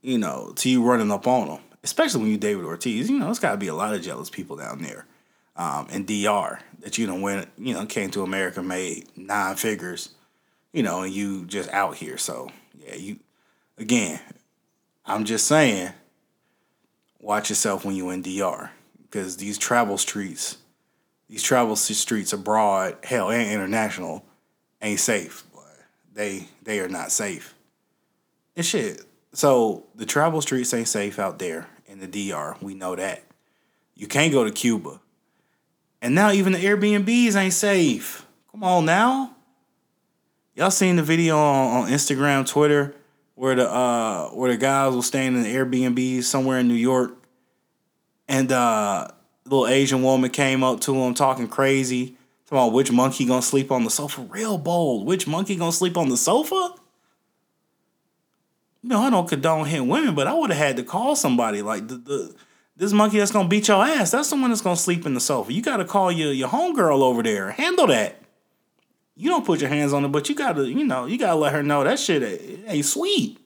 you 0.02 0.18
know, 0.18 0.54
to 0.58 0.70
you 0.70 0.84
running 0.84 1.12
up 1.12 1.28
on 1.28 1.48
them 1.48 1.60
especially 1.88 2.22
when 2.22 2.32
you 2.32 2.38
David 2.38 2.66
Ortiz, 2.66 3.10
you 3.10 3.18
know, 3.18 3.30
it's 3.30 3.40
got 3.40 3.52
to 3.52 3.58
be 3.58 3.68
a 3.68 3.74
lot 3.74 3.96
of 3.96 4.02
jealous 4.02 4.30
people 4.30 4.58
down 4.58 4.82
there 4.82 5.06
um, 5.56 5.88
in 5.90 6.06
DR 6.06 6.60
that 6.80 6.98
you 6.98 7.08
know 7.08 7.16
when 7.16 7.48
you 7.58 7.74
know 7.74 7.86
came 7.86 8.10
to 8.12 8.24
America, 8.24 8.62
made 8.62 9.06
nine 9.16 9.56
figures, 9.56 10.10
you 10.74 10.84
know, 10.84 11.04
and 11.04 11.14
you 11.14 11.46
just 11.46 11.70
out 11.70 11.96
here. 11.96 12.18
So 12.18 12.50
yeah, 12.78 12.96
you 12.96 13.20
again, 13.78 14.20
I'm 15.06 15.24
just 15.24 15.48
saying, 15.48 15.94
watch 17.20 17.50
yourself 17.50 17.86
when 17.86 17.96
you 17.96 18.10
in 18.10 18.22
DR 18.22 18.72
because 19.04 19.38
these 19.38 19.58
travel 19.58 19.98
streets, 19.98 20.58
these 21.30 21.42
travel 21.42 21.78
streets 21.78 22.34
abroad, 22.34 22.98
hell, 23.04 23.32
and 23.32 23.50
international, 23.50 24.26
ain't 24.82 25.00
safe. 25.00 25.46
They 26.14 26.48
they 26.64 26.80
are 26.80 26.90
not 26.90 27.12
safe. 27.12 27.54
And 28.56 28.66
shit. 28.66 29.04
So 29.38 29.84
the 29.94 30.08
travel 30.08 30.42
streets 30.42 30.74
ain't 30.74 30.88
safe 30.88 31.20
out 31.20 31.38
there 31.38 31.68
in 31.86 32.00
the 32.00 32.08
DR. 32.08 32.58
We 32.60 32.74
know 32.74 32.96
that. 32.96 33.22
You 33.94 34.08
can't 34.08 34.34
go 34.34 34.44
to 34.44 34.50
Cuba. 34.50 35.00
And 36.02 36.16
now 36.16 36.32
even 36.32 36.54
the 36.54 36.58
Airbnbs 36.58 37.36
ain't 37.36 37.54
safe. 37.54 38.26
Come 38.52 38.64
on 38.64 38.86
now. 38.86 39.36
Y'all 40.56 40.72
seen 40.72 40.96
the 40.96 41.04
video 41.04 41.38
on, 41.38 41.84
on 41.84 41.90
Instagram, 41.92 42.48
Twitter, 42.48 42.96
where 43.36 43.54
the 43.54 43.72
uh 43.72 44.30
where 44.30 44.52
the 44.52 44.58
guys 44.58 44.96
were 44.96 45.04
staying 45.04 45.36
in 45.36 45.44
the 45.44 45.54
Airbnb 45.54 46.24
somewhere 46.24 46.58
in 46.58 46.68
New 46.68 46.74
York, 46.74 47.12
and 48.28 48.52
uh 48.52 49.08
little 49.46 49.68
Asian 49.68 50.02
woman 50.02 50.32
came 50.32 50.64
up 50.64 50.82
to 50.82 50.96
him 50.96 51.14
talking 51.14 51.48
crazy, 51.48 52.18
talking 52.48 52.58
about 52.58 52.74
which 52.74 52.92
monkey 52.92 53.24
gonna 53.24 53.44
sleep 53.44 53.72
on 53.72 53.84
the 53.84 53.92
sofa. 53.92 54.20
Real 54.22 54.58
bold. 54.58 55.06
Which 55.06 55.28
monkey 55.28 55.56
gonna 55.58 55.72
sleep 55.72 55.96
on 55.96 56.10
the 56.10 56.18
sofa? 56.18 56.74
You 58.88 58.94
know, 58.94 59.02
I 59.02 59.10
don't 59.10 59.28
condone 59.28 59.66
hitting 59.66 59.90
women, 59.90 60.16
but 60.16 60.28
I 60.28 60.34
would 60.34 60.50
have 60.50 60.58
had 60.58 60.78
to 60.78 60.84
call 60.84 61.18
somebody 61.18 61.62
like 61.62 61.90
the, 61.90 61.96
the 61.98 62.36
this 62.78 62.94
monkey 62.94 63.18
that's 63.18 63.32
gonna 63.32 63.50
beat 63.50 63.68
your 63.68 63.84
ass. 63.84 64.12
That's 64.12 64.30
the 64.30 64.38
one 64.38 64.50
that's 64.50 64.62
gonna 64.62 64.78
sleep 64.78 65.06
in 65.06 65.14
the 65.14 65.20
sofa. 65.20 65.52
You 65.52 65.62
gotta 65.62 65.84
call 65.84 66.10
your 66.10 66.32
your 66.32 66.48
homegirl 66.48 67.02
over 67.02 67.22
there. 67.22 67.52
Handle 67.52 67.88
that. 67.88 68.22
You 69.18 69.30
don't 69.30 69.46
put 69.46 69.60
your 69.60 69.70
hands 69.70 69.92
on 69.92 70.06
it, 70.06 70.08
but 70.08 70.30
you 70.30 70.36
gotta, 70.36 70.70
you 70.70 70.86
know, 70.86 71.06
you 71.06 71.18
gotta 71.18 71.36
let 71.36 71.52
her 71.52 71.62
know 71.62 71.84
that 71.84 72.00
shit 72.00 72.24
ain't, 72.24 72.64
ain't 72.66 72.86
sweet. 72.86 73.38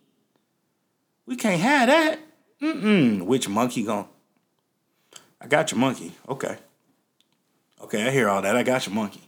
We 1.25 1.35
can't 1.35 1.59
have 1.59 1.87
that. 1.87 2.19
Mm-mm. 2.61 3.23
Which 3.23 3.49
monkey 3.49 3.81
going? 3.81 4.05
I 5.41 5.47
got 5.47 5.71
your 5.71 5.79
monkey. 5.79 6.11
Okay. 6.29 6.55
Okay, 7.81 8.07
I 8.07 8.11
hear 8.11 8.29
all 8.29 8.43
that. 8.43 8.55
I 8.55 8.61
got 8.61 8.85
your 8.85 8.93
monkey. 8.93 9.27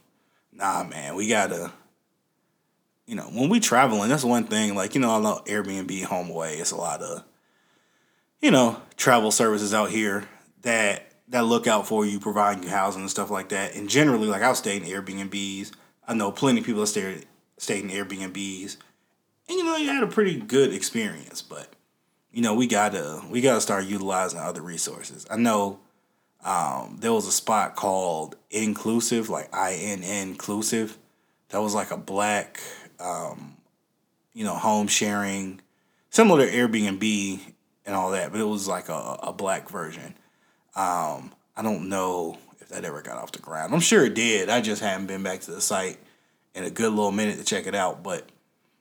Nah, 0.52 0.84
man, 0.84 1.16
we 1.16 1.26
gotta. 1.26 1.72
You 3.06 3.16
know, 3.16 3.24
when 3.24 3.48
we 3.50 3.60
traveling, 3.60 4.08
that's 4.08 4.24
one 4.24 4.44
thing. 4.44 4.74
Like, 4.74 4.94
you 4.94 5.00
know, 5.00 5.10
I 5.10 5.20
know 5.20 5.42
Airbnb, 5.46 6.04
HomeAway. 6.04 6.58
It's 6.58 6.70
a 6.70 6.76
lot 6.76 7.02
of, 7.02 7.22
you 8.40 8.50
know, 8.50 8.80
travel 8.96 9.30
services 9.30 9.74
out 9.74 9.90
here 9.90 10.24
that 10.62 11.12
that 11.28 11.44
look 11.44 11.66
out 11.66 11.86
for 11.86 12.04
you, 12.04 12.20
providing 12.20 12.62
you 12.62 12.68
housing 12.68 13.02
and 13.02 13.10
stuff 13.10 13.30
like 13.30 13.50
that. 13.50 13.74
And 13.74 13.88
generally, 13.88 14.26
like 14.26 14.42
I've 14.42 14.56
stayed 14.56 14.82
in 14.82 14.88
Airbnbs. 14.88 15.72
I 16.06 16.14
know 16.14 16.32
plenty 16.32 16.60
of 16.60 16.66
people 16.66 16.80
that 16.80 16.86
stayed 16.86 17.26
stayed 17.58 17.84
in 17.84 17.90
Airbnbs, 17.90 18.76
and 19.48 19.58
you 19.58 19.64
know, 19.64 19.76
you 19.76 19.88
had 19.88 20.02
a 20.02 20.08
pretty 20.08 20.38
good 20.40 20.72
experience. 20.72 21.42
But 21.42 21.68
you 22.30 22.42
know, 22.42 22.54
we 22.54 22.66
gotta 22.66 23.22
we 23.30 23.40
gotta 23.40 23.60
start 23.60 23.84
utilizing 23.84 24.40
other 24.40 24.62
resources. 24.62 25.26
I 25.30 25.36
know 25.36 25.78
um, 26.44 26.98
there 27.00 27.12
was 27.12 27.26
a 27.26 27.32
spot 27.32 27.76
called 27.76 28.36
Innclusive, 28.50 29.28
like 29.28 29.54
I 29.54 29.74
N 29.74 30.02
inclusive. 30.02 30.98
That 31.50 31.62
was 31.62 31.74
like 31.74 31.90
a 31.90 31.96
black, 31.96 32.60
um, 33.04 33.56
you 34.32 34.44
know, 34.44 34.54
home 34.54 34.88
sharing, 34.88 35.60
similar 36.10 36.46
to 36.46 36.52
Airbnb 36.52 37.40
and 37.86 37.94
all 37.94 38.12
that, 38.12 38.32
but 38.32 38.40
it 38.40 38.44
was 38.44 38.66
like 38.66 38.88
a, 38.88 39.18
a 39.22 39.32
black 39.32 39.68
version. 39.68 40.14
Um, 40.74 41.32
I 41.56 41.62
don't 41.62 41.88
know 41.88 42.38
if 42.60 42.68
that 42.70 42.84
ever 42.84 43.02
got 43.02 43.18
off 43.18 43.32
the 43.32 43.38
ground. 43.38 43.74
I'm 43.74 43.80
sure 43.80 44.04
it 44.04 44.14
did. 44.14 44.48
I 44.48 44.60
just 44.60 44.82
haven't 44.82 45.06
been 45.06 45.22
back 45.22 45.40
to 45.42 45.50
the 45.50 45.60
site 45.60 45.98
in 46.54 46.64
a 46.64 46.70
good 46.70 46.90
little 46.90 47.12
minute 47.12 47.38
to 47.38 47.44
check 47.44 47.66
it 47.66 47.74
out. 47.74 48.02
But 48.02 48.28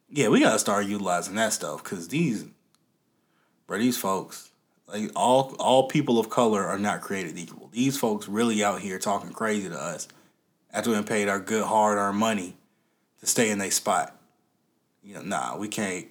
yeah, 0.09 0.29
we 0.29 0.39
gotta 0.39 0.59
start 0.59 0.85
utilizing 0.85 1.35
that 1.35 1.53
stuff 1.53 1.83
because 1.83 2.07
these, 2.07 2.45
bro, 3.67 3.77
these 3.77 3.97
folks, 3.97 4.49
like 4.87 5.11
all 5.15 5.55
all 5.59 5.87
people 5.87 6.19
of 6.19 6.29
color 6.29 6.63
are 6.63 6.79
not 6.79 7.01
created 7.01 7.37
equal. 7.37 7.69
These 7.71 7.97
folks 7.97 8.27
really 8.27 8.63
out 8.63 8.81
here 8.81 8.99
talking 8.99 9.31
crazy 9.31 9.69
to 9.69 9.79
us 9.79 10.07
after 10.71 10.91
we 10.91 11.01
paid 11.03 11.29
our 11.29 11.39
good 11.39 11.65
hard 11.65 11.97
earned 11.97 12.17
money 12.17 12.55
to 13.23 13.29
stay 13.29 13.49
in 13.49 13.57
their 13.57 13.71
spot. 13.71 14.15
You 15.01 15.15
know, 15.15 15.21
nah, 15.21 15.57
we 15.57 15.69
can't. 15.69 16.07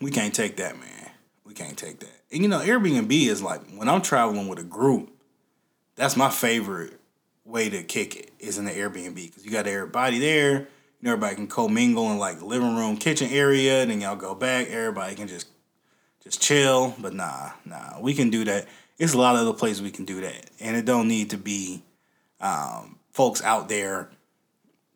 We 0.00 0.10
can't 0.10 0.34
take 0.34 0.56
that, 0.56 0.78
man. 0.80 1.10
We 1.44 1.52
can't 1.52 1.76
take 1.76 2.00
that. 2.00 2.22
And 2.32 2.42
you 2.42 2.48
know, 2.48 2.60
Airbnb 2.60 3.12
is 3.12 3.42
like 3.42 3.60
when 3.76 3.88
I'm 3.88 4.00
traveling 4.00 4.48
with 4.48 4.58
a 4.58 4.64
group, 4.64 5.10
that's 5.96 6.16
my 6.16 6.30
favorite 6.30 6.98
way 7.44 7.68
to 7.68 7.82
kick 7.82 8.16
it 8.16 8.30
is 8.38 8.56
in 8.56 8.64
the 8.64 8.70
Airbnb 8.70 9.14
because 9.14 9.44
you 9.44 9.50
got 9.50 9.66
everybody 9.66 10.18
there. 10.18 10.60
You 10.60 10.66
know, 11.02 11.12
everybody 11.12 11.36
can 11.36 11.46
commingle 11.46 12.10
in 12.10 12.18
like 12.18 12.38
the 12.38 12.46
living 12.46 12.76
room, 12.76 12.96
kitchen 12.96 13.30
area. 13.30 13.82
and 13.82 13.90
Then 13.90 14.00
y'all 14.00 14.16
go 14.16 14.34
back. 14.34 14.68
Everybody 14.68 15.14
can 15.14 15.28
just 15.28 15.48
just 16.22 16.40
chill. 16.40 16.94
But 16.98 17.12
nah, 17.12 17.50
nah, 17.66 18.00
we 18.00 18.14
can 18.14 18.30
do 18.30 18.44
that. 18.44 18.66
It's 18.98 19.12
a 19.12 19.18
lot 19.18 19.34
of 19.34 19.42
other 19.42 19.54
places 19.54 19.82
we 19.82 19.90
can 19.90 20.06
do 20.06 20.22
that, 20.22 20.50
and 20.58 20.74
it 20.76 20.86
don't 20.86 21.08
need 21.08 21.30
to 21.30 21.38
be 21.38 21.82
um, 22.40 22.98
folks 23.12 23.42
out 23.42 23.68
there 23.68 24.10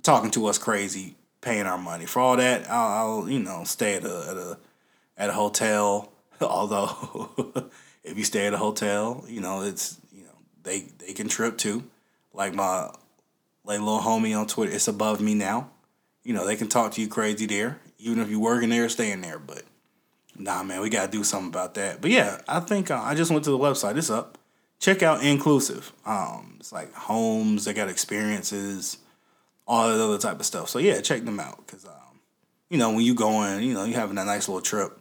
talking 0.05 0.31
to 0.31 0.47
us 0.47 0.59
crazy, 0.59 1.17
paying 1.40 1.67
our 1.67 1.79
money 1.79 2.07
for 2.07 2.21
all 2.21 2.37
that. 2.37 2.71
I'll, 2.71 3.23
I'll 3.23 3.29
you 3.29 3.40
know 3.40 3.64
stay 3.64 3.97
at 3.97 4.05
a, 4.05 4.27
at 4.31 4.37
a 4.37 4.59
at 5.19 5.31
a 5.31 5.33
hotel 5.33 6.12
Although, 6.40 7.31
if 8.05 8.19
you 8.19 8.25
stay 8.25 8.47
at 8.47 8.55
a 8.55 8.59
hotel, 8.59 9.25
you 9.29 9.40
know 9.40 9.62
it's 9.62 10.01
you 10.12 10.25
know 10.25 10.33
they 10.62 10.81
they 10.99 11.12
can 11.12 11.29
trip 11.29 11.59
too. 11.59 11.85
Like 12.33 12.55
my 12.55 12.90
like 13.64 13.79
little 13.79 14.01
homie 14.01 14.38
on 14.38 14.47
Twitter, 14.47 14.73
it's 14.73 14.88
above 14.88 15.21
me 15.21 15.35
now. 15.35 15.71
You 16.23 16.35
know 16.35 16.47
they 16.47 16.57
can 16.57 16.69
talk 16.69 16.93
to 16.93 17.01
you 17.01 17.09
crazy 17.09 17.47
there, 17.47 17.79
even 17.99 18.21
if 18.21 18.31
you're 18.31 18.40
working 18.40 18.71
there 18.71 18.88
staying 18.88 19.21
there. 19.21 19.38
But 19.38 19.62
nah, 20.37 20.62
man, 20.62 20.81
we 20.81 20.90
gotta 20.90 21.11
do 21.11 21.23
something 21.23 21.49
about 21.49 21.75
that. 21.75 22.01
But 22.01 22.11
yeah, 22.11 22.40
I 22.49 22.61
think 22.61 22.90
uh, 22.90 23.01
I 23.01 23.14
just 23.14 23.31
went 23.31 23.45
to 23.45 23.51
the 23.51 23.59
website. 23.59 23.97
It's 23.97 24.11
up. 24.11 24.38
Check 24.81 25.03
out 25.03 25.23
Innclusive. 25.23 25.93
Um, 26.05 26.57
it's 26.59 26.73
like 26.73 26.93
homes. 26.93 27.64
They 27.64 27.73
got 27.73 27.88
experiences, 27.88 28.99
all 29.66 29.88
that 29.88 30.03
other 30.03 30.18
type 30.18 30.40
of 30.40 30.46
stuff. 30.46 30.68
So 30.68 30.79
yeah, 30.79 31.00
check 31.00 31.24
them 31.24 31.40
out 31.40 31.66
because 31.66 31.85
um, 31.85 32.20
you 32.70 32.79
know 32.79 32.90
when 32.90 33.00
you 33.00 33.14
going, 33.14 33.62
you 33.62 33.74
know 33.74 33.85
you're 33.85 33.98
having 33.98 34.18
a 34.18 34.24
nice 34.24 34.48
little 34.48 34.62
trip 34.62 34.98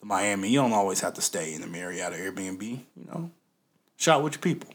to 0.00 0.06
Miami, 0.06 0.48
you 0.48 0.60
don't 0.60 0.72
always 0.72 1.00
have 1.00 1.14
to 1.14 1.20
stay 1.20 1.54
in 1.54 1.60
the 1.60 1.66
Marriott 1.66 2.12
or 2.12 2.16
Airbnb. 2.16 2.62
You 2.62 3.04
know, 3.06 3.30
shop 3.96 4.22
with 4.22 4.34
your 4.34 4.40
people. 4.42 4.70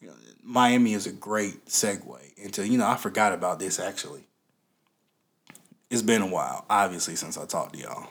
You 0.00 0.08
know, 0.08 0.14
Miami 0.42 0.94
is 0.94 1.06
a 1.06 1.12
great 1.12 1.66
segue 1.66 2.18
into. 2.36 2.66
You 2.66 2.78
know, 2.78 2.86
I 2.86 2.96
forgot 2.96 3.32
about 3.32 3.58
this 3.58 3.78
actually. 3.78 4.26
It's 5.90 6.02
been 6.02 6.22
a 6.22 6.26
while, 6.26 6.64
obviously, 6.70 7.16
since 7.16 7.36
I 7.36 7.46
talked 7.46 7.74
to 7.74 7.80
y'all. 7.80 8.08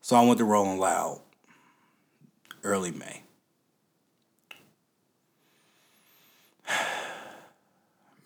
So 0.00 0.16
I 0.16 0.24
went 0.24 0.38
to 0.38 0.44
Rolling 0.44 0.78
Loud 0.78 1.20
early 2.64 2.90
May. 2.90 3.22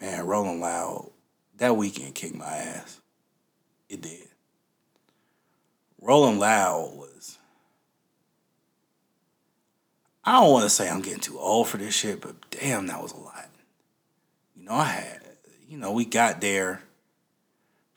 Man, 0.01 0.27
Rolling 0.27 0.61
Loud, 0.61 1.11
that 1.59 1.77
weekend 1.77 2.15
kicked 2.15 2.35
my 2.35 2.47
ass. 2.47 3.01
It 3.89 4.01
did. 4.01 4.29
Rolling 6.01 6.39
Loud 6.39 6.93
was. 6.97 7.39
I 10.25 10.41
don't 10.41 10.53
want 10.53 10.65
to 10.65 10.71
say 10.71 10.89
I'm 10.89 11.03
getting 11.03 11.21
too 11.21 11.39
old 11.39 11.69
for 11.69 11.77
this 11.77 11.95
shit, 11.95 12.21
but 12.21 12.35
damn, 12.51 12.87
that 12.87 13.03
was 13.03 13.13
a 13.13 13.17
lot. 13.17 13.49
You 14.57 14.65
know, 14.65 14.73
I 14.73 14.85
had, 14.85 15.21
you 15.69 15.77
know, 15.77 15.93
we 15.93 16.05
got 16.05 16.41
there. 16.41 16.83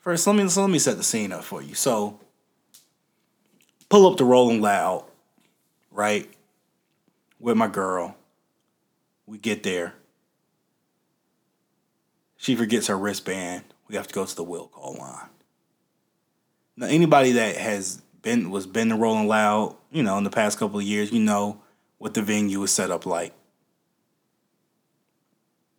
First, 0.00 0.26
let 0.26 0.36
me 0.36 0.46
so 0.48 0.62
let 0.62 0.70
me 0.70 0.78
set 0.78 0.98
the 0.98 1.02
scene 1.02 1.32
up 1.32 1.44
for 1.44 1.62
you. 1.62 1.74
So, 1.74 2.20
pull 3.88 4.10
up 4.10 4.18
the 4.18 4.24
Rolling 4.24 4.60
Loud, 4.60 5.04
right, 5.90 6.28
with 7.40 7.56
my 7.56 7.68
girl. 7.68 8.16
We 9.26 9.38
get 9.38 9.62
there. 9.62 9.94
She 12.44 12.56
forgets 12.56 12.88
her 12.88 12.98
wristband. 12.98 13.64
We 13.88 13.96
have 13.96 14.06
to 14.06 14.12
go 14.12 14.26
to 14.26 14.36
the 14.36 14.44
will 14.44 14.66
call 14.66 14.96
line. 14.98 15.30
Now, 16.76 16.88
anybody 16.88 17.32
that 17.32 17.56
has 17.56 18.02
been 18.20 18.50
was 18.50 18.66
been 18.66 18.90
to 18.90 18.96
Rolling 18.96 19.28
Loud, 19.28 19.74
you 19.90 20.02
know, 20.02 20.18
in 20.18 20.24
the 20.24 20.30
past 20.30 20.58
couple 20.58 20.78
of 20.78 20.84
years, 20.84 21.10
you 21.10 21.20
know 21.20 21.62
what 21.96 22.12
the 22.12 22.20
venue 22.20 22.62
is 22.62 22.70
set 22.70 22.90
up 22.90 23.06
like. 23.06 23.32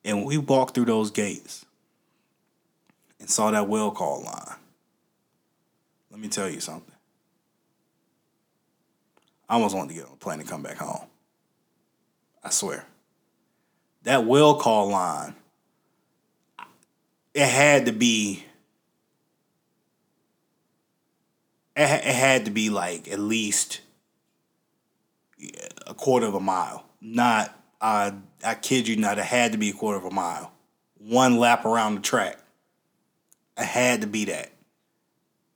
And 0.04 0.26
we 0.26 0.40
walked 0.40 0.74
through 0.74 0.86
those 0.86 1.12
gates 1.12 1.68
and 3.20 3.30
saw 3.30 3.52
that 3.52 3.70
will 3.70 3.92
call 3.92 4.24
line. 4.24 4.58
Let 6.10 6.20
me 6.20 6.30
tell 6.30 6.50
you 6.50 6.62
something. 6.62 6.96
I 9.48 9.54
almost 9.54 9.76
wanted 9.76 9.90
to 9.90 9.94
get 9.94 10.08
on 10.08 10.14
a 10.14 10.16
plane 10.16 10.40
and 10.40 10.50
come 10.50 10.64
back 10.64 10.78
home. 10.78 11.06
I 12.44 12.50
swear. 12.50 12.88
That 14.02 14.26
will 14.26 14.56
call 14.56 14.90
line, 14.90 15.36
it 17.36 17.48
had 17.48 17.86
to 17.86 17.92
be 17.92 18.44
it, 21.76 21.86
had 21.86 22.46
to 22.46 22.52
be 22.52 22.70
like 22.70 23.10
at 23.10 23.20
least 23.20 23.82
a 25.86 25.94
quarter 25.94 26.26
of 26.26 26.34
a 26.34 26.40
mile. 26.40 26.86
Not, 27.02 27.54
uh, 27.82 28.12
I 28.44 28.56
kid 28.56 28.88
you 28.88 28.96
not, 28.96 29.20
it 29.20 29.26
had 29.26 29.52
to 29.52 29.58
be 29.58 29.70
a 29.70 29.74
quarter 29.74 29.98
of 29.98 30.06
a 30.06 30.12
mile. 30.12 30.54
One 30.98 31.38
lap 31.38 31.66
around 31.66 31.96
the 31.96 32.02
track. 32.02 32.40
It 33.58 33.66
had 33.66 34.02
to 34.02 34.08
be 34.08 34.26
that. 34.26 34.52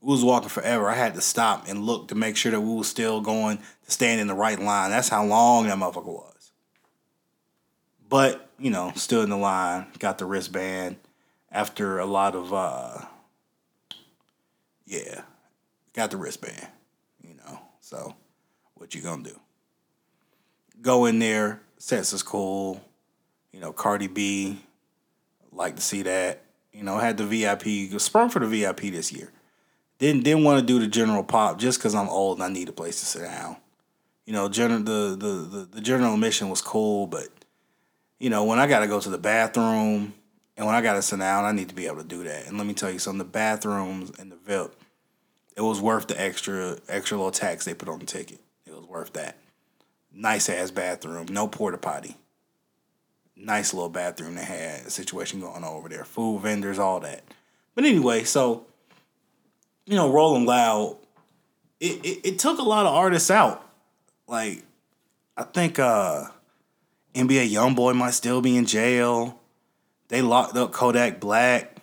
We 0.02 0.12
was 0.12 0.24
walking 0.24 0.50
forever. 0.50 0.90
I 0.90 0.96
had 0.96 1.16
to 1.16 1.22
stop 1.22 1.68
and 1.68 1.86
look 1.86 2.10
to 2.10 2.16
make 2.16 2.36
sure 2.36 2.52
that 2.52 2.62
we 2.62 2.76
was 2.76 2.88
still 2.88 3.22
going 3.22 3.58
to 3.58 3.92
stand 3.92 4.20
in 4.20 4.28
the 4.28 4.36
right 4.36 4.60
line. 4.60 4.92
That's 4.92 5.10
how 5.10 5.26
long 5.26 5.68
that 5.68 5.78
motherfucker 5.78 6.06
was. 6.06 6.52
But, 8.08 8.50
you 8.60 8.70
know, 8.70 8.92
stood 8.96 9.24
in 9.24 9.30
the 9.30 9.38
line, 9.38 9.88
got 10.00 10.18
the 10.18 10.26
wristband 10.26 10.98
after 11.52 12.00
a 12.00 12.06
lot 12.06 12.36
of 12.36 12.54
uh 12.54 13.06
yeah, 14.90 15.22
got 15.94 16.10
the 16.10 16.18
wristband, 16.18 16.68
you 17.22 17.36
know. 17.36 17.60
So, 17.80 18.16
what 18.74 18.96
you 18.96 19.02
gonna 19.02 19.24
do? 19.24 19.40
Go 20.82 21.06
in 21.06 21.20
there, 21.20 21.62
sets 21.78 22.12
is 22.12 22.24
cool. 22.24 22.84
You 23.52 23.60
know, 23.60 23.72
Cardi 23.72 24.08
B, 24.08 24.58
like 25.52 25.76
to 25.76 25.82
see 25.82 26.02
that. 26.04 26.44
You 26.74 26.84
know, 26.84 26.98
had 26.98 27.18
the 27.18 27.26
VIP, 27.26 28.00
sprung 28.00 28.30
for 28.30 28.40
the 28.40 28.48
VIP 28.48 28.82
this 28.82 29.12
year. 29.12 29.32
Didn't 30.00 30.24
didn't 30.24 30.44
want 30.44 30.60
to 30.60 30.66
do 30.66 30.80
the 30.80 30.88
general 30.88 31.24
pop 31.24 31.60
just 31.60 31.78
because 31.78 31.94
I'm 31.94 32.10
old 32.10 32.38
and 32.38 32.44
I 32.44 32.50
need 32.50 32.70
a 32.70 32.74
place 32.74 33.00
to 33.02 33.06
sit 33.06 33.24
down. 33.24 33.58
You 34.26 34.34
know, 34.34 34.50
general 34.50 34.80
the, 34.80 35.16
the 35.20 35.58
the 35.58 35.70
the 35.74 35.82
general 35.82 36.14
admission 36.14 36.50
was 36.50 36.62
cool, 36.62 37.06
but 37.06 37.28
you 38.20 38.30
know, 38.30 38.44
when 38.46 38.60
I 38.60 38.68
got 38.68 38.80
to 38.80 38.88
go 38.88 39.00
to 39.00 39.10
the 39.10 39.18
bathroom 39.18 40.14
and 40.60 40.68
when 40.68 40.76
I 40.76 40.82
got 40.82 40.96
to 40.96 41.02
sit 41.02 41.20
down, 41.20 41.46
I 41.46 41.54
need 41.54 41.70
to 41.70 41.76
be 41.76 41.86
able 41.88 42.02
to 42.02 42.04
do 42.04 42.26
that. 42.26 42.48
And 42.48 42.58
let 42.58 42.68
me 42.68 42.74
tell 42.74 42.92
you 42.92 43.00
something: 43.00 43.20
the 43.20 43.24
bathrooms 43.24 44.12
and 44.20 44.30
the 44.30 44.36
VIP 44.36 44.76
it 45.56 45.62
was 45.62 45.80
worth 45.80 46.08
the 46.08 46.20
extra 46.20 46.78
extra 46.90 47.18
little 47.18 47.32
tax 47.32 47.64
they 47.64 47.74
put 47.74 47.88
on 47.88 48.00
the 48.00 48.06
ticket. 48.06 48.40
It 48.66 48.76
was 48.76 48.86
worth 48.86 49.14
that. 49.14 49.38
Nice 50.14 50.50
ass 50.50 50.70
bathroom, 50.70 51.28
no 51.30 51.48
porta 51.48 51.78
potty. 51.78 52.18
nice 53.38 53.74
little 53.74 53.90
bathroom 53.90 54.36
they 54.36 54.44
had, 54.44 54.86
a 54.86 54.90
situation 54.90 55.40
going 55.40 55.64
on 55.64 55.64
over 55.64 55.88
there, 55.88 56.04
food 56.04 56.42
vendors, 56.42 56.78
all 56.78 57.00
that. 57.00 57.24
But 57.74 57.86
anyway, 57.86 58.26
so 58.26 58.66
you 59.86 59.96
know, 59.96 60.12
Rolling 60.12 60.46
Loud, 60.46 60.98
it, 61.80 62.06
it, 62.06 62.28
it 62.28 62.40
took 62.40 62.60
a 62.60 62.64
lot 62.64 62.86
of 62.86 62.94
artists 62.94 63.32
out. 63.32 63.66
Like, 64.28 64.64
I 65.38 65.44
think 65.44 65.80
uh 65.80 66.26
NBA 67.16 67.50
YoungBoy 67.50 67.96
might 67.96 68.12
still 68.12 68.42
be 68.42 68.58
in 68.58 68.66
jail. 68.66 69.39
They 70.10 70.22
locked 70.22 70.58
up 70.58 70.72
Kodak 70.72 71.20
Black 71.20 71.78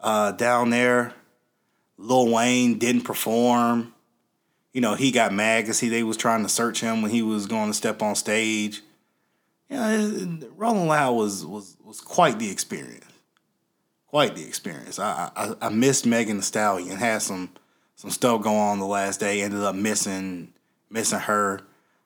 uh, 0.00 0.32
down 0.32 0.70
there. 0.70 1.14
Lil 1.98 2.30
Wayne 2.30 2.78
didn't 2.78 3.02
perform. 3.02 3.94
You 4.72 4.80
know, 4.80 4.94
he 4.94 5.10
got 5.10 5.32
mad 5.32 5.62
because 5.62 5.80
he 5.80 5.88
they 5.88 6.02
was 6.02 6.16
trying 6.16 6.42
to 6.42 6.48
search 6.48 6.80
him 6.80 7.02
when 7.02 7.10
he 7.10 7.22
was 7.22 7.46
going 7.46 7.68
to 7.70 7.74
step 7.74 8.02
on 8.02 8.14
stage. 8.14 8.82
Know, 9.68 10.38
Rolling 10.56 10.88
Loud 10.88 11.12
was 11.12 11.44
was 11.44 11.76
was 11.84 12.00
quite 12.00 12.38
the 12.38 12.50
experience. 12.50 13.04
Quite 14.06 14.34
the 14.34 14.44
experience. 14.44 14.98
I 14.98 15.30
I, 15.34 15.54
I 15.60 15.68
missed 15.70 16.04
Megan 16.04 16.38
Thee 16.38 16.42
Stallion. 16.42 16.96
Had 16.96 17.22
some 17.22 17.50
some 17.96 18.10
stuff 18.10 18.42
going 18.42 18.58
on 18.58 18.78
the 18.78 18.86
last 18.86 19.20
day. 19.20 19.42
Ended 19.42 19.62
up 19.62 19.74
missing 19.74 20.52
missing 20.90 21.20
her. 21.20 21.60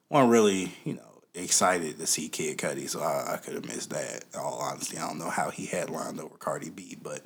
wasn't 0.09 0.31
really 0.31 0.73
you 0.85 0.95
know 0.95 1.06
excited 1.45 1.99
to 1.99 2.07
see 2.07 2.29
Kid 2.29 2.59
Cudi, 2.59 2.89
so 2.89 3.01
I, 3.01 3.35
I 3.35 3.37
could 3.37 3.55
have 3.55 3.67
missed 3.67 3.91
that. 3.91 4.25
All 4.39 4.59
honesty, 4.59 4.97
I 4.99 5.07
don't 5.07 5.19
know 5.19 5.31
how 5.31 5.51
he 5.51 5.67
headlined 5.67 6.21
over 6.21 6.37
Cardi 6.37 6.71
B, 6.71 6.97
but 7.01 7.23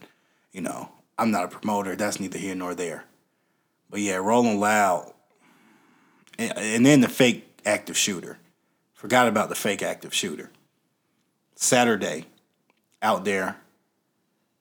you 0.53 0.61
know, 0.61 0.91
I'm 1.19 1.31
not 1.31 1.45
a 1.45 1.49
promoter. 1.49 1.97
That's 1.97 2.21
neither 2.21 2.39
here 2.39 2.55
nor 2.55 2.75
there. 2.75 3.05
But 3.89 4.01
yeah, 4.01 4.17
Rolling 4.17 4.61
Loud, 4.61 5.13
and, 6.39 6.57
and 6.57 6.87
then 6.87 7.01
the 7.01 7.09
fake 7.09 7.61
active 7.65 7.97
shooter. 7.97 8.39
Forgot 8.95 9.29
about 9.29 9.49
the 9.49 9.55
fake 9.55 9.83
active 9.83 10.13
shooter. 10.13 10.51
Saturday, 11.55 12.27
out 13.03 13.25
there, 13.25 13.57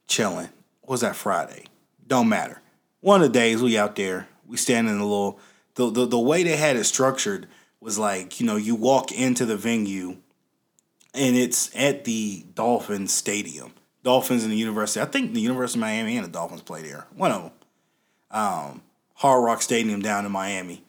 chilling. 0.07 0.49
What 0.81 0.91
was 0.91 1.01
that 1.01 1.15
Friday? 1.15 1.65
Don't 2.07 2.29
matter. 2.29 2.61
One 3.01 3.21
of 3.21 3.31
the 3.31 3.39
days 3.39 3.61
we 3.61 3.77
out 3.77 3.95
there, 3.95 4.27
we 4.47 4.57
stand 4.57 4.87
in 4.89 4.97
a 4.97 5.03
little. 5.03 5.39
The, 5.75 5.89
the 5.89 6.05
the 6.05 6.19
way 6.19 6.43
they 6.43 6.57
had 6.57 6.75
it 6.75 6.83
structured 6.83 7.47
was 7.81 7.97
like 7.97 8.39
you 8.39 8.45
know 8.45 8.55
you 8.55 8.75
walk 8.75 9.11
into 9.11 9.45
the 9.45 9.57
venue, 9.57 10.17
and 11.13 11.35
it's 11.35 11.75
at 11.75 12.05
the 12.05 12.45
Dolphins 12.53 13.13
Stadium. 13.13 13.73
Dolphins 14.03 14.43
and 14.43 14.51
the 14.51 14.57
University. 14.57 15.01
I 15.01 15.05
think 15.05 15.33
the 15.33 15.41
University 15.41 15.77
of 15.77 15.81
Miami 15.81 16.15
and 16.15 16.25
the 16.25 16.31
Dolphins 16.31 16.61
play 16.61 16.81
there. 16.81 17.05
One 17.15 17.31
of 17.31 17.41
them. 17.43 17.51
Um, 18.31 18.81
Hard 19.15 19.43
Rock 19.43 19.61
Stadium 19.61 20.01
down 20.01 20.25
in 20.25 20.31
Miami. 20.31 20.83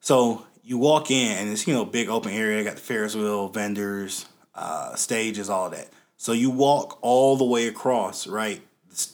So 0.00 0.44
you 0.64 0.78
walk 0.78 1.10
in 1.10 1.38
and 1.38 1.50
it's 1.50 1.66
you 1.66 1.74
know 1.74 1.84
big 1.84 2.08
open 2.08 2.32
area. 2.32 2.64
Got 2.64 2.74
the 2.74 2.80
Ferris 2.80 3.14
wheel, 3.14 3.48
vendors, 3.48 4.26
uh, 4.54 4.94
stages, 4.96 5.48
all 5.48 5.70
that. 5.70 5.88
So 6.16 6.32
you 6.32 6.50
walk 6.50 6.98
all 7.02 7.36
the 7.36 7.44
way 7.44 7.66
across, 7.68 8.26
right, 8.26 8.60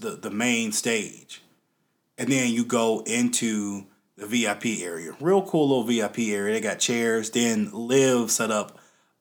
the 0.00 0.10
the 0.10 0.30
main 0.30 0.72
stage, 0.72 1.42
and 2.16 2.30
then 2.30 2.52
you 2.52 2.64
go 2.64 3.02
into 3.06 3.86
the 4.18 4.26
VIP 4.26 4.80
area. 4.82 5.16
Real 5.20 5.42
cool 5.42 5.68
little 5.68 5.84
VIP 5.84 6.30
area. 6.30 6.54
They 6.54 6.60
got 6.60 6.80
chairs. 6.80 7.30
Then 7.30 7.70
LIV 7.72 8.30
set 8.30 8.50
up 8.50 8.78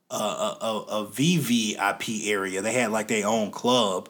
a, 0.10 0.16
a, 0.16 0.86
a 0.90 1.06
VVIP 1.06 2.28
area. 2.28 2.62
They 2.62 2.74
had 2.74 2.92
like 2.92 3.08
their 3.08 3.28
own 3.28 3.52
club. 3.52 4.10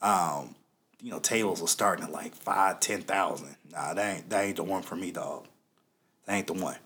Um, 0.00 0.54
you 1.02 1.10
know, 1.10 1.18
tables 1.18 1.60
were 1.60 1.68
starting 1.68 2.06
at 2.06 2.10
like 2.10 2.34
five, 2.34 2.80
ten 2.80 3.02
thousand. 3.02 3.54
Nah, 3.70 3.94
that 3.94 4.16
ain't 4.16 4.30
that 4.30 4.44
ain't 4.44 4.56
the 4.56 4.64
one 4.64 4.82
for 4.82 4.96
me, 4.96 5.10
dog. 5.10 5.46
That 6.24 6.36
ain't 6.36 6.46
the 6.46 6.54
one. 6.54 6.76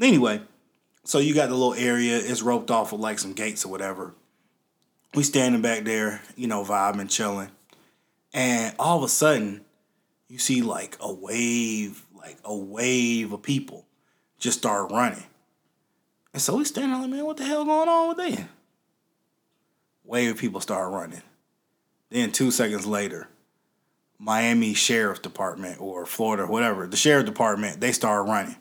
Anyway, 0.00 0.40
so 1.04 1.18
you 1.18 1.34
got 1.34 1.48
the 1.48 1.54
little 1.54 1.74
area. 1.74 2.16
It's 2.16 2.42
roped 2.42 2.70
off 2.70 2.90
with 2.90 3.00
like 3.00 3.20
some 3.20 3.34
gates 3.34 3.64
or 3.64 3.68
whatever. 3.68 4.14
We 5.14 5.22
standing 5.22 5.62
back 5.62 5.84
there, 5.84 6.22
you 6.36 6.48
know, 6.48 6.64
vibing, 6.64 7.10
chilling, 7.10 7.50
and 8.32 8.74
all 8.78 8.98
of 8.98 9.04
a 9.04 9.08
sudden, 9.08 9.64
you 10.28 10.38
see 10.38 10.62
like 10.62 10.96
a 11.00 11.12
wave, 11.12 12.04
like 12.20 12.38
a 12.44 12.54
wave 12.54 13.32
of 13.32 13.42
people 13.42 13.86
just 14.38 14.58
start 14.58 14.90
running. 14.90 15.24
And 16.32 16.40
so 16.40 16.56
we 16.56 16.64
standing 16.64 16.92
there 16.92 17.00
like, 17.02 17.10
man, 17.10 17.24
what 17.24 17.36
the 17.36 17.44
hell 17.44 17.64
going 17.64 17.88
on 17.88 18.08
with 18.08 18.16
that? 18.18 18.48
Wave 20.04 20.32
of 20.32 20.38
people 20.38 20.60
start 20.60 20.92
running. 20.92 21.22
Then 22.10 22.32
two 22.32 22.50
seconds 22.50 22.86
later, 22.86 23.28
Miami 24.18 24.74
Sheriff 24.74 25.22
Department 25.22 25.80
or 25.80 26.04
Florida, 26.06 26.46
whatever, 26.46 26.86
the 26.86 26.96
Sheriff 26.96 27.26
Department, 27.26 27.80
they 27.80 27.92
start 27.92 28.26
running, 28.26 28.56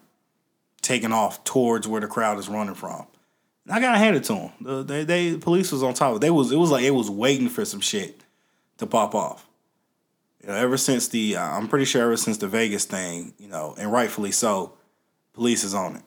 taking 0.81 1.11
off 1.11 1.43
towards 1.43 1.87
where 1.87 2.01
the 2.01 2.07
crowd 2.07 2.37
is 2.37 2.47
running 2.47 2.75
from. 2.75 3.07
And 3.65 3.73
I 3.73 3.79
gotta 3.79 3.97
hand 3.97 4.15
it 4.15 4.23
to 4.25 4.33
them. 4.33 4.51
The, 4.61 4.83
they, 4.83 5.03
they, 5.03 5.37
police 5.37 5.71
was 5.71 5.83
on 5.83 5.93
top 5.93 6.11
of 6.11 6.17
it. 6.17 6.21
They 6.21 6.29
was, 6.29 6.51
it 6.51 6.57
was 6.57 6.71
like 6.71 6.83
it 6.83 6.91
was 6.91 7.09
waiting 7.09 7.49
for 7.49 7.65
some 7.65 7.81
shit 7.81 8.23
to 8.77 8.87
pop 8.87 9.13
off. 9.13 9.48
You 10.41 10.49
know, 10.49 10.55
ever 10.55 10.77
since 10.77 11.07
the, 11.09 11.35
uh, 11.35 11.41
I'm 11.41 11.67
pretty 11.67 11.85
sure 11.85 12.01
ever 12.03 12.17
since 12.17 12.37
the 12.37 12.47
Vegas 12.47 12.85
thing, 12.85 13.33
you 13.37 13.47
know, 13.47 13.75
and 13.77 13.91
rightfully 13.91 14.31
so, 14.31 14.73
police 15.33 15.63
is 15.63 15.73
on 15.73 15.97
it. 15.97 16.03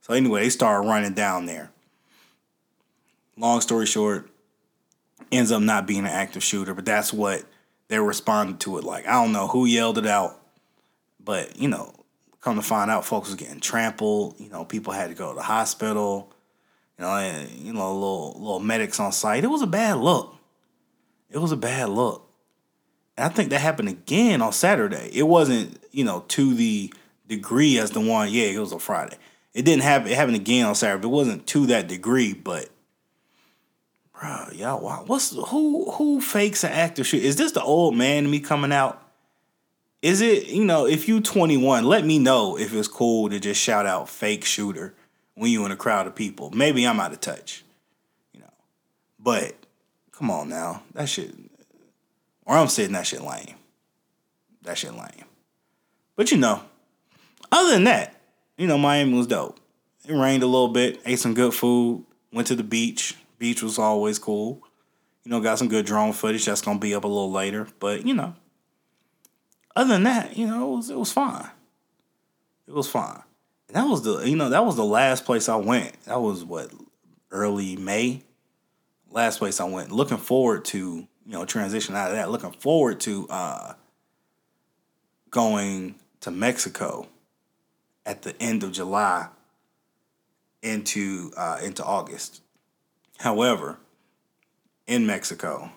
So 0.00 0.14
anyway, 0.14 0.42
they 0.42 0.50
started 0.50 0.88
running 0.88 1.14
down 1.14 1.46
there. 1.46 1.70
Long 3.36 3.60
story 3.60 3.86
short, 3.86 4.28
ends 5.30 5.50
up 5.50 5.62
not 5.62 5.86
being 5.86 6.00
an 6.00 6.06
active 6.06 6.42
shooter, 6.42 6.74
but 6.74 6.84
that's 6.84 7.12
what 7.12 7.44
they 7.88 7.98
responded 7.98 8.60
to 8.60 8.78
it 8.78 8.84
like. 8.84 9.06
I 9.06 9.12
don't 9.12 9.32
know 9.32 9.48
who 9.48 9.64
yelled 9.64 9.98
it 9.98 10.06
out, 10.06 10.40
but 11.18 11.56
you 11.58 11.68
know, 11.68 11.94
come 12.40 12.56
to 12.56 12.62
find 12.62 12.90
out, 12.90 13.06
folks 13.06 13.28
was 13.28 13.36
getting 13.36 13.60
trampled. 13.60 14.38
You 14.38 14.50
know, 14.50 14.64
people 14.64 14.92
had 14.92 15.08
to 15.08 15.14
go 15.14 15.30
to 15.30 15.36
the 15.36 15.42
hospital. 15.42 16.32
You 16.98 17.04
know, 17.04 17.10
and, 17.12 17.50
you 17.50 17.72
know, 17.72 17.92
little 17.92 18.34
little 18.38 18.60
medics 18.60 19.00
on 19.00 19.12
site. 19.12 19.44
It 19.44 19.48
was 19.48 19.62
a 19.62 19.66
bad 19.66 19.96
look. 19.96 20.36
It 21.30 21.38
was 21.38 21.52
a 21.52 21.56
bad 21.56 21.88
look. 21.88 22.28
I 23.18 23.28
think 23.28 23.50
that 23.50 23.60
happened 23.60 23.88
again 23.88 24.40
on 24.40 24.52
Saturday. 24.52 25.10
It 25.12 25.24
wasn't, 25.24 25.82
you 25.90 26.04
know, 26.04 26.24
to 26.28 26.54
the 26.54 26.92
degree 27.26 27.78
as 27.78 27.90
the 27.90 28.00
one. 28.00 28.30
Yeah, 28.30 28.46
it 28.46 28.58
was 28.58 28.72
on 28.72 28.78
Friday. 28.78 29.16
It 29.54 29.64
didn't 29.64 29.82
happen. 29.82 30.08
It 30.08 30.16
happened 30.16 30.36
again 30.36 30.66
on 30.66 30.74
Saturday. 30.74 31.06
It 31.06 31.10
wasn't 31.10 31.46
to 31.48 31.66
that 31.66 31.88
degree, 31.88 32.32
but 32.32 32.70
bro, 34.18 34.46
y'all, 34.52 35.04
what's 35.04 35.34
who 35.48 35.90
who 35.92 36.20
fakes 36.20 36.64
an 36.64 36.72
active 36.72 37.06
shoot? 37.06 37.22
Is 37.22 37.36
this 37.36 37.52
the 37.52 37.62
old 37.62 37.94
man 37.94 38.30
me 38.30 38.40
coming 38.40 38.72
out? 38.72 39.02
Is 40.00 40.20
it 40.20 40.46
you 40.46 40.64
know 40.64 40.86
if 40.86 41.06
you 41.06 41.20
twenty 41.20 41.58
one? 41.58 41.84
Let 41.84 42.04
me 42.04 42.18
know 42.18 42.58
if 42.58 42.72
it's 42.72 42.88
cool 42.88 43.28
to 43.28 43.38
just 43.38 43.60
shout 43.60 43.84
out 43.86 44.08
fake 44.08 44.44
shooter 44.44 44.94
when 45.34 45.50
you 45.50 45.66
in 45.66 45.72
a 45.72 45.76
crowd 45.76 46.06
of 46.06 46.14
people. 46.14 46.50
Maybe 46.50 46.86
I'm 46.86 47.00
out 47.00 47.12
of 47.12 47.20
touch, 47.20 47.62
you 48.32 48.40
know. 48.40 48.52
But 49.18 49.54
come 50.12 50.30
on 50.30 50.48
now, 50.48 50.82
that 50.94 51.08
shit. 51.08 51.34
Or 52.44 52.56
I'm 52.56 52.68
saying 52.68 52.92
that 52.92 53.06
shit 53.06 53.22
lame. 53.22 53.56
That 54.62 54.78
shit 54.78 54.94
lame. 54.94 55.24
But 56.16 56.30
you 56.30 56.38
know, 56.38 56.62
other 57.50 57.72
than 57.72 57.84
that, 57.84 58.20
you 58.56 58.66
know, 58.66 58.78
Miami 58.78 59.14
was 59.14 59.26
dope. 59.26 59.58
It 60.06 60.14
rained 60.14 60.42
a 60.42 60.46
little 60.46 60.68
bit, 60.68 61.00
ate 61.06 61.18
some 61.18 61.34
good 61.34 61.54
food, 61.54 62.04
went 62.32 62.48
to 62.48 62.56
the 62.56 62.64
beach. 62.64 63.16
Beach 63.38 63.62
was 63.62 63.78
always 63.78 64.18
cool. 64.18 64.62
You 65.24 65.30
know, 65.30 65.40
got 65.40 65.58
some 65.58 65.68
good 65.68 65.86
drone 65.86 66.12
footage 66.12 66.44
that's 66.44 66.60
gonna 66.60 66.78
be 66.78 66.94
up 66.94 67.04
a 67.04 67.08
little 67.08 67.30
later. 67.30 67.68
But 67.78 68.06
you 68.06 68.14
know, 68.14 68.34
other 69.76 69.94
than 69.94 70.04
that, 70.04 70.36
you 70.36 70.46
know, 70.46 70.72
it 70.72 70.76
was 70.76 70.90
it 70.90 70.98
was 70.98 71.12
fine. 71.12 71.48
It 72.66 72.74
was 72.74 72.88
fine. 72.88 73.22
And 73.68 73.76
that 73.76 73.88
was 73.88 74.02
the 74.02 74.28
you 74.28 74.36
know 74.36 74.50
that 74.50 74.64
was 74.64 74.76
the 74.76 74.84
last 74.84 75.24
place 75.24 75.48
I 75.48 75.56
went. 75.56 76.00
That 76.04 76.20
was 76.20 76.44
what 76.44 76.72
early 77.30 77.76
May. 77.76 78.22
Last 79.10 79.38
place 79.38 79.60
I 79.60 79.64
went. 79.64 79.92
Looking 79.92 80.18
forward 80.18 80.64
to 80.66 81.06
you 81.26 81.32
know 81.32 81.44
transition 81.44 81.94
out 81.94 82.10
of 82.10 82.16
that. 82.16 82.30
Looking 82.30 82.52
forward 82.52 83.00
to 83.00 83.26
uh, 83.28 83.74
going 85.30 85.96
to 86.20 86.30
Mexico 86.30 87.08
at 88.06 88.22
the 88.22 88.40
end 88.40 88.62
of 88.62 88.72
July 88.72 89.28
into 90.62 91.32
uh, 91.36 91.58
into 91.62 91.84
August. 91.84 92.40
However, 93.18 93.78
in 94.86 95.06
Mexico, 95.06 95.70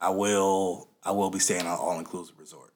I 0.00 0.10
will 0.10 0.88
I 1.02 1.12
will 1.12 1.30
be 1.30 1.38
staying 1.38 1.62
at 1.62 1.66
an 1.66 1.78
all 1.78 1.98
inclusive 1.98 2.38
resort. 2.38 2.72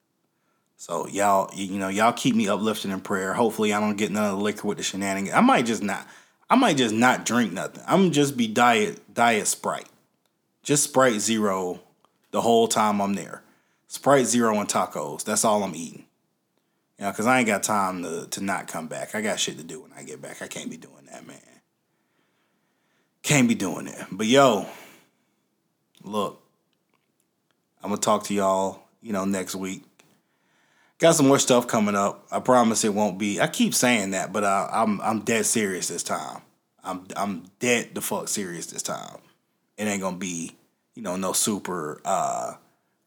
So 0.76 1.06
y'all, 1.08 1.50
you 1.54 1.78
know, 1.78 1.88
y'all 1.88 2.12
keep 2.12 2.34
me 2.34 2.48
uplifted 2.48 2.90
in 2.90 3.00
prayer. 3.00 3.34
Hopefully, 3.34 3.72
I 3.72 3.80
don't 3.80 3.96
get 3.96 4.10
none 4.10 4.30
of 4.30 4.38
the 4.38 4.42
liquor 4.42 4.66
with 4.66 4.78
the 4.78 4.84
shenanigans. 4.84 5.34
I 5.34 5.40
might 5.40 5.66
just 5.66 5.82
not. 5.82 6.06
I 6.48 6.56
might 6.56 6.76
just 6.76 6.94
not 6.94 7.24
drink 7.24 7.52
nothing. 7.52 7.84
I'm 7.86 8.10
just 8.10 8.36
be 8.36 8.48
diet 8.48 9.14
diet 9.14 9.46
Sprite, 9.46 9.88
just 10.62 10.84
Sprite 10.84 11.20
Zero, 11.20 11.80
the 12.30 12.40
whole 12.40 12.68
time 12.68 13.00
I'm 13.00 13.14
there. 13.14 13.42
Sprite 13.88 14.26
Zero 14.26 14.58
and 14.58 14.68
tacos. 14.68 15.24
That's 15.24 15.44
all 15.44 15.62
I'm 15.62 15.74
eating. 15.74 16.04
You 16.98 17.06
know, 17.06 17.12
because 17.12 17.26
I 17.26 17.38
ain't 17.38 17.46
got 17.46 17.62
time 17.62 18.02
to, 18.02 18.26
to 18.26 18.44
not 18.44 18.68
come 18.68 18.86
back. 18.86 19.14
I 19.14 19.22
got 19.22 19.40
shit 19.40 19.58
to 19.58 19.64
do 19.64 19.80
when 19.80 19.92
I 19.96 20.02
get 20.02 20.20
back. 20.20 20.42
I 20.42 20.48
can't 20.48 20.70
be 20.70 20.76
doing 20.76 21.06
that, 21.10 21.26
man. 21.26 21.40
Can't 23.22 23.48
be 23.48 23.54
doing 23.54 23.86
it. 23.86 23.98
But 24.12 24.26
yo, 24.26 24.66
look, 26.02 26.42
I'm 27.82 27.90
to 27.90 27.96
talk 27.96 28.24
to 28.24 28.34
y'all, 28.34 28.82
you 29.02 29.12
know, 29.12 29.24
next 29.24 29.54
week. 29.54 29.84
Got 30.98 31.14
some 31.14 31.28
more 31.28 31.38
stuff 31.38 31.66
coming 31.66 31.96
up. 31.96 32.26
I 32.30 32.40
promise 32.40 32.84
it 32.84 32.92
won't 32.92 33.18
be. 33.18 33.40
I 33.40 33.46
keep 33.46 33.74
saying 33.74 34.10
that, 34.10 34.34
but 34.34 34.44
I, 34.44 34.68
I'm 34.70 35.00
I'm 35.00 35.20
dead 35.20 35.46
serious 35.46 35.88
this 35.88 36.02
time. 36.02 36.42
I'm 36.84 37.06
I'm 37.16 37.44
dead 37.58 37.94
the 37.94 38.02
fuck 38.02 38.28
serious 38.28 38.66
this 38.66 38.82
time 38.82 39.16
it 39.80 39.90
ain't 39.90 40.02
gonna 40.02 40.16
be 40.16 40.52
you 40.94 41.02
know 41.02 41.16
no 41.16 41.32
super 41.32 42.00
uh, 42.04 42.54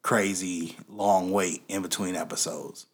crazy 0.02 0.76
long 0.90 1.32
wait 1.32 1.62
in 1.68 1.82
between 1.82 2.16
episodes. 2.16 2.88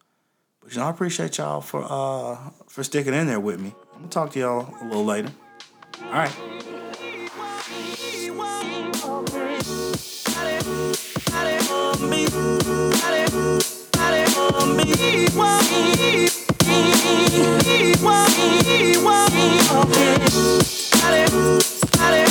But 0.60 0.72
you 0.72 0.78
know 0.80 0.86
I 0.86 0.90
appreciate 0.90 1.38
y'all 1.38 1.62
for 1.62 1.84
uh, 1.88 2.50
for 2.68 2.84
sticking 2.84 3.14
in 3.14 3.26
there 3.26 3.40
with 3.40 3.58
me. 3.58 3.74
I'm 3.94 4.00
gonna 4.00 4.08
talk 4.08 4.32
to 4.32 4.38
y'all 4.38 4.74
a 4.80 4.84
little 4.84 5.04
later. 5.04 5.30
All 6.04 6.12
right. 6.12 6.60
Body, 22.00 22.30